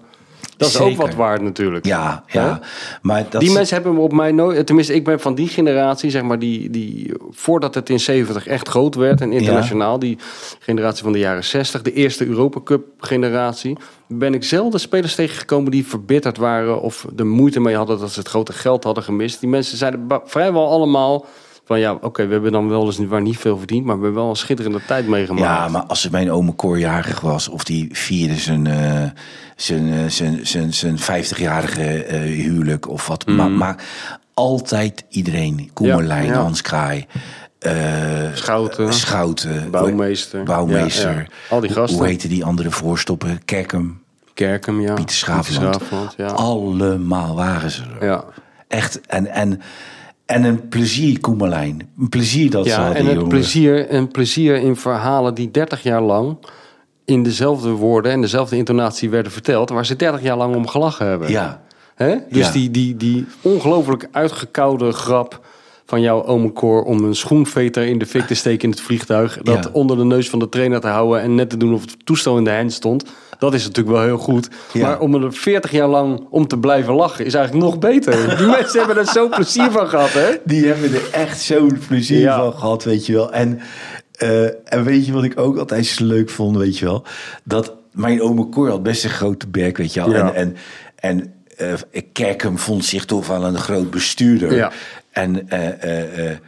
[0.60, 1.86] Dat is ook wat waard natuurlijk.
[1.86, 2.60] Ja, ja.
[3.02, 4.66] Maar dat Die is- mensen hebben op mij nooit...
[4.66, 8.68] Tenminste, ik ben van die generatie, zeg maar, die, die voordat het in 70 echt
[8.68, 10.18] groot werd en internationaal, die
[10.60, 15.72] generatie van de jaren 60, de eerste Europa Cup generatie, ben ik zelden spelers tegengekomen
[15.72, 19.40] die verbitterd waren of de moeite mee hadden dat ze het grote geld hadden gemist.
[19.40, 21.26] Die mensen zeiden vrijwel allemaal
[21.70, 24.22] van ja, oké, we hebben dan wel eens waar niet veel verdiend, maar we hebben
[24.22, 25.46] wel een schitterende tijd meegemaakt.
[25.46, 29.04] Ja, maar als mijn ome Cor jarig was, of die vierde zijn, eh,
[29.56, 33.28] zijn, zijn, zijn, zijn 50-jarige eh, huwelijk of wat.
[33.28, 33.84] Maar, maar
[34.34, 35.70] altijd iedereen.
[35.74, 36.26] Koemerlijn.
[36.26, 36.42] Ja, ja.
[36.42, 37.06] Hans Kraai.
[38.34, 38.94] Schouten.
[38.94, 39.72] Schouten.
[39.72, 40.44] Bouwmeester.
[40.44, 41.16] Bouwmeester.
[41.16, 41.26] Ja.
[41.50, 41.98] Al die gasten.
[41.98, 43.46] Hoe heette die andere voorstoppen?
[43.46, 44.02] Kerkem,
[44.34, 44.94] Kerkem, ja.
[44.94, 45.76] Pieter Schaafland.
[45.76, 46.28] Schaafland, ja.
[46.28, 48.06] Allemaal waren ze er.
[48.06, 48.24] ja.
[48.68, 49.02] Echt.
[49.02, 49.62] En, en,
[50.30, 51.90] en een plezier, Koemerlijn.
[52.00, 53.30] Een plezier dat ze Ja, hadden, en het jongen.
[53.30, 56.38] plezier, en plezier in verhalen die 30 jaar lang
[57.06, 61.06] in dezelfde woorden en dezelfde intonatie werden verteld, waar ze 30 jaar lang om gelachen
[61.08, 61.30] hebben.
[61.30, 61.62] Ja.
[61.96, 62.16] Hè?
[62.30, 62.52] Dus Ja.
[62.52, 65.46] die, die, die ongelooflijk uitgekoude grap
[65.90, 69.38] van jouw ome Cor om een schoenveter in de fik te steken in het vliegtuig,
[69.44, 69.70] dat Ja.
[69.74, 72.38] onder de neus van de trainer te houden en net te doen of het toestel
[72.38, 73.04] in de hand stond.
[73.40, 74.50] Dat is natuurlijk wel heel goed.
[74.74, 74.82] Ja.
[74.82, 78.38] Maar om er 40 jaar lang om te blijven lachen is eigenlijk nog beter.
[78.38, 80.30] Die mensen hebben er zo plezier van gehad, hè?
[80.46, 82.38] Die hebben er echt zo'n plezier Ja.
[82.40, 83.32] van gehad, weet je wel.
[83.32, 83.60] En,
[84.12, 87.04] eh, en weet je wat ik ook altijd zo leuk vond, weet je wel?
[87.44, 90.14] Dat mijn ome Cor had best een grote berg, weet je wel.
[90.14, 90.56] En, en,
[90.96, 94.56] en eh, Kerkem vond zich toch wel een groot bestuurder.
[94.56, 94.72] Ja.
[95.12, 95.48] En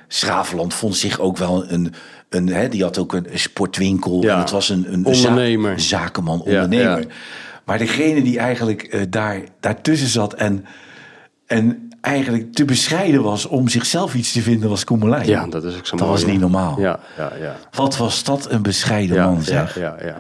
[0.08, 1.94] Schravenland vond zich ook wel een...
[2.30, 4.22] een hè, die had ook een sportwinkel.
[4.24, 4.34] Ja.
[4.34, 5.80] En het was een, een Ondernemer.
[5.80, 7.00] za- zakenman, ondernemer.
[7.00, 7.06] ja.
[7.66, 10.66] Maar degene die eigenlijk daar, daartussen zat en,
[11.48, 15.28] en eigenlijk te bescheiden was om zichzelf iets te vinden, was Koemelijn.
[15.28, 16.80] Ja, dat is ook zo Dat mooi, was niet normaal.
[16.80, 17.56] Ja, ja, ja.
[17.72, 19.80] Wat was dat een bescheiden man, ja, zeg.
[19.80, 20.16] ja, ja.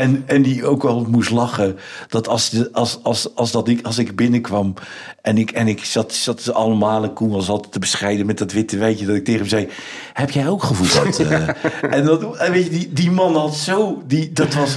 [0.00, 1.76] En, en die ook wel moest lachen.
[2.08, 4.74] Dat als, de, als, als, als, dat ik, als ik binnenkwam
[5.22, 8.38] en ik, en ik zat, zat ze allemaal, en Koen was altijd te bescheiden met
[8.38, 9.68] dat witte wijtje, dat ik tegen hem zei:
[10.12, 11.18] Heb jij ook gevoetbald?
[11.30, 11.48] Eh,
[11.96, 14.76] en, dat, en weet je, die, die man had zo, die, dat was,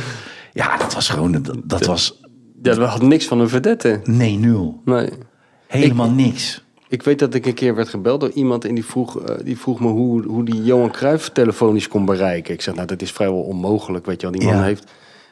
[0.53, 2.19] ja, dat was gewoon, dat, dat was,
[2.61, 3.99] Ja, we hadden niks van een vedette.
[4.03, 4.81] nee, nul.
[4.85, 5.09] Nee.
[5.67, 6.63] Helemaal niks.
[6.87, 9.57] Ik weet dat ik een keer werd gebeld door iemand en die vroeg, eh, die
[9.57, 12.53] vroeg me hoe, hoe die Johan Cruijff telefonisch kon bereiken.
[12.53, 14.39] Ik zeg, nou, dat is vrijwel onmogelijk, weet je wel.
[14.39, 14.63] Die man Ja.
[14.63, 14.83] heeft,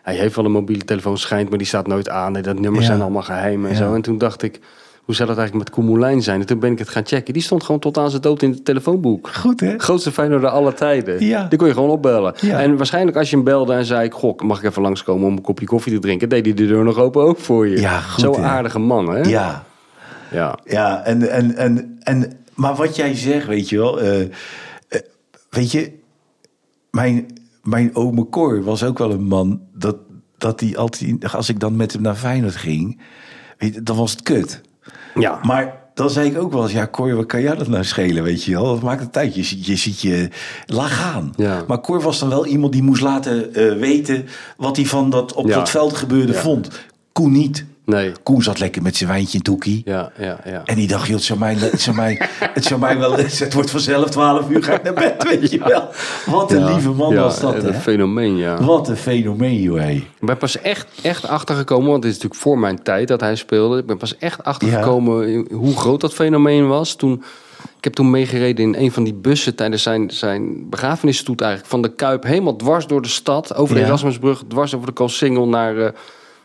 [0.02, 2.36] hij heeft wel een mobiele telefoon, schijnt, maar die staat nooit aan.
[2.36, 2.90] En dat nummers Ja.
[2.92, 3.78] zijn allemaal geheim en Ja.
[3.78, 3.94] zo.
[3.94, 4.60] En toen dacht ik,
[5.02, 6.40] hoe zou dat eigenlijk met Koemelijn zijn?
[6.40, 7.34] En toen ben ik het gaan checken.
[7.34, 9.30] Die stond gewoon tot aan zijn dood in het telefoonboek.
[9.34, 9.78] Goed, hè?
[9.78, 11.26] Grootste Feyenoorder aller tijden.
[11.26, 11.46] Ja.
[11.50, 12.34] Die kon je gewoon opbellen.
[12.42, 12.60] Ja.
[12.62, 14.12] En waarschijnlijk als je hem belde en zei...
[14.12, 16.30] Goh, mag ik even langskomen om een kopje koffie te drinken...
[16.30, 17.80] deed hij de deur nog open ook voor je.
[17.80, 19.22] Ja, goed, Zo'n aardige man, hè?
[19.22, 19.64] Ja.
[20.32, 20.60] ja.
[20.64, 24.00] Ja, en, en, en, en, maar wat jij zegt, weet je wel.
[24.02, 24.30] eh, eh,
[25.50, 25.92] weet je,
[26.92, 27.26] mijn,
[27.64, 29.96] mijn ome Cor was ook wel een man dat,
[30.38, 33.02] dat hij altijd, als ik dan met hem naar Feyenoord ging,
[33.58, 34.62] weet je, dan was het kut.
[35.16, 35.40] Ja.
[35.44, 38.24] Maar dan zei ik ook wel eens, ja Cor, wat kan jij dat nou schelen,
[38.24, 38.64] weet je wel?
[38.66, 40.30] Dat maakt het uit, je, ziet- je ziet je,
[40.66, 41.34] laat gaan.
[41.36, 41.64] Ja.
[41.68, 44.26] Maar Cor was dan wel iemand die moest laten eh, weten
[44.58, 45.56] wat hij van dat op Ja.
[45.56, 46.40] dat veld gebeurde Ja.
[46.40, 46.70] vond.
[47.12, 47.66] Koen niet.
[47.92, 48.12] Nee.
[48.24, 49.82] Koen zat lekker met zijn wijntje in toekie.
[49.86, 50.62] Ja, ja, ja.
[50.66, 53.54] En die dacht, joh, het zou mij, het zou mij, het zou mij wel, het
[53.54, 55.90] wordt vanzelf 12 uur, ga ik naar bed, weet je wel.
[56.26, 57.80] Wat een lieve man was dat, Een hè?
[57.80, 58.64] fenomeen, ja.
[58.64, 59.90] Wat een fenomeen, joh, hé.
[59.92, 63.36] Ik ben pas echt, echt achtergekomen, want het is natuurlijk voor mijn tijd dat hij
[63.36, 63.78] speelde.
[63.78, 66.96] Ik ben pas echt achtergekomen hoe groot dat fenomeen was.
[66.96, 67.24] Toen,
[67.78, 71.72] ik heb toen meegereden in een van die bussen tijdens zijn, zijn begrafenisstoet eigenlijk.
[71.72, 73.82] Van de Kuip helemaal dwars door de stad, over de.
[73.82, 75.90] Erasmusbrug, dwars over de Koolsingel naar, eh,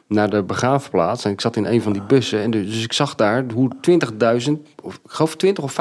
[0.09, 1.25] naar de begraafplaats.
[1.25, 2.43] En ik zat in een van die bussen.
[2.43, 4.53] En dus, dus ik zag daar hoe 20.000,
[4.83, 5.77] of ik geloof 20 of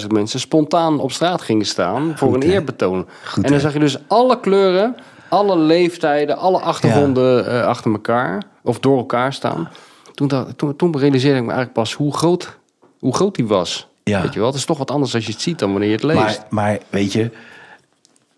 [0.00, 3.06] 25.000 mensen spontaan op straat gingen staan voor een eerbetoon.
[3.24, 4.96] Goed, en dan zag je dus alle kleuren,
[5.28, 9.68] alle leeftijden, alle achtergronden eh, achter elkaar of door elkaar staan.
[10.14, 12.58] Toen, dacht- toen, toen realiseerde ik me eigenlijk pas hoe groot,
[12.98, 13.86] hoe groot die was.
[14.04, 14.22] Ja.
[14.22, 15.94] Weet je wel, het is toch wat anders als je het ziet dan wanneer je
[15.94, 16.18] het leest.
[16.20, 17.30] Maar, maar weet je,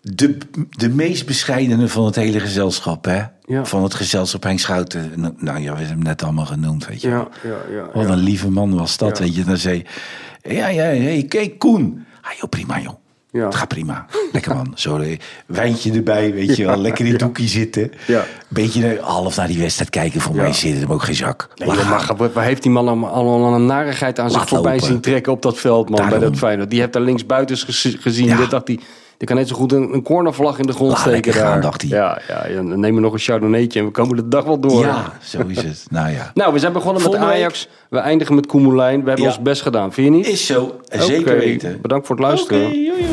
[0.01, 0.37] de,
[0.69, 3.21] de meest bescheidene van het hele gezelschap, hè?
[3.45, 3.65] Ja.
[3.65, 5.11] Van het gezelschap Henk Schouten.
[5.15, 7.07] Nou, Nou ja, we hebben hem net allemaal genoemd, weet je.
[7.09, 7.89] ja, ja, ja.
[7.93, 9.23] Wat een lieve man was dat, Ja.
[9.23, 9.43] weet je.
[9.43, 9.85] Dan zei
[10.41, 12.05] ja, ja, hey, kijk, Koen.
[12.21, 12.93] Ah, joh, prima, joh.
[13.31, 13.45] Ja.
[13.45, 14.05] Het gaat prima.
[14.31, 14.71] Lekker man.
[14.75, 16.77] Zo, eh, wijntje erbij, weet je wel.
[16.77, 17.91] Lekker in het hoekje zitten.
[18.07, 18.25] Ja.
[18.47, 20.21] Beetje eh, half naar die wedstrijd kijken.
[20.21, 20.41] Voor Ja.
[20.41, 21.49] mij zit hem ook geen zak.
[21.55, 25.41] Nee, maar waar heeft die man allemaal, een narigheid aan zich voorbij zien trekken op
[25.41, 26.69] dat veld, man, bij dat Feyenoord.
[26.69, 27.57] Die heeft daar links buiten
[27.99, 28.25] gezien.
[28.25, 28.37] Ja.
[28.37, 28.67] Dit dacht
[29.21, 31.41] die, Je kan net zo goed een, een cornervlag in de grond Laat steken daar.
[31.45, 31.89] gaan, dacht hij.
[31.89, 34.59] Ja, ja, ja, dan nemen we nog een chardonnaytje en we komen de dag wel
[34.59, 34.85] door.
[34.85, 35.85] Ja, zo is het.
[35.91, 36.31] Nou ja.
[36.33, 37.35] Nou, we zijn begonnen met Volgende.
[37.35, 37.67] Ajax.
[37.89, 39.01] We eindigen met Koemelijn.
[39.03, 39.31] We hebben Ja.
[39.31, 39.93] ons best gedaan.
[39.93, 40.27] Vind je niet?
[40.27, 40.79] Is zo.
[40.89, 41.81] Zeker weten.
[41.81, 42.65] Bedankt voor het luisteren.
[42.65, 43.05] Oké, jojo.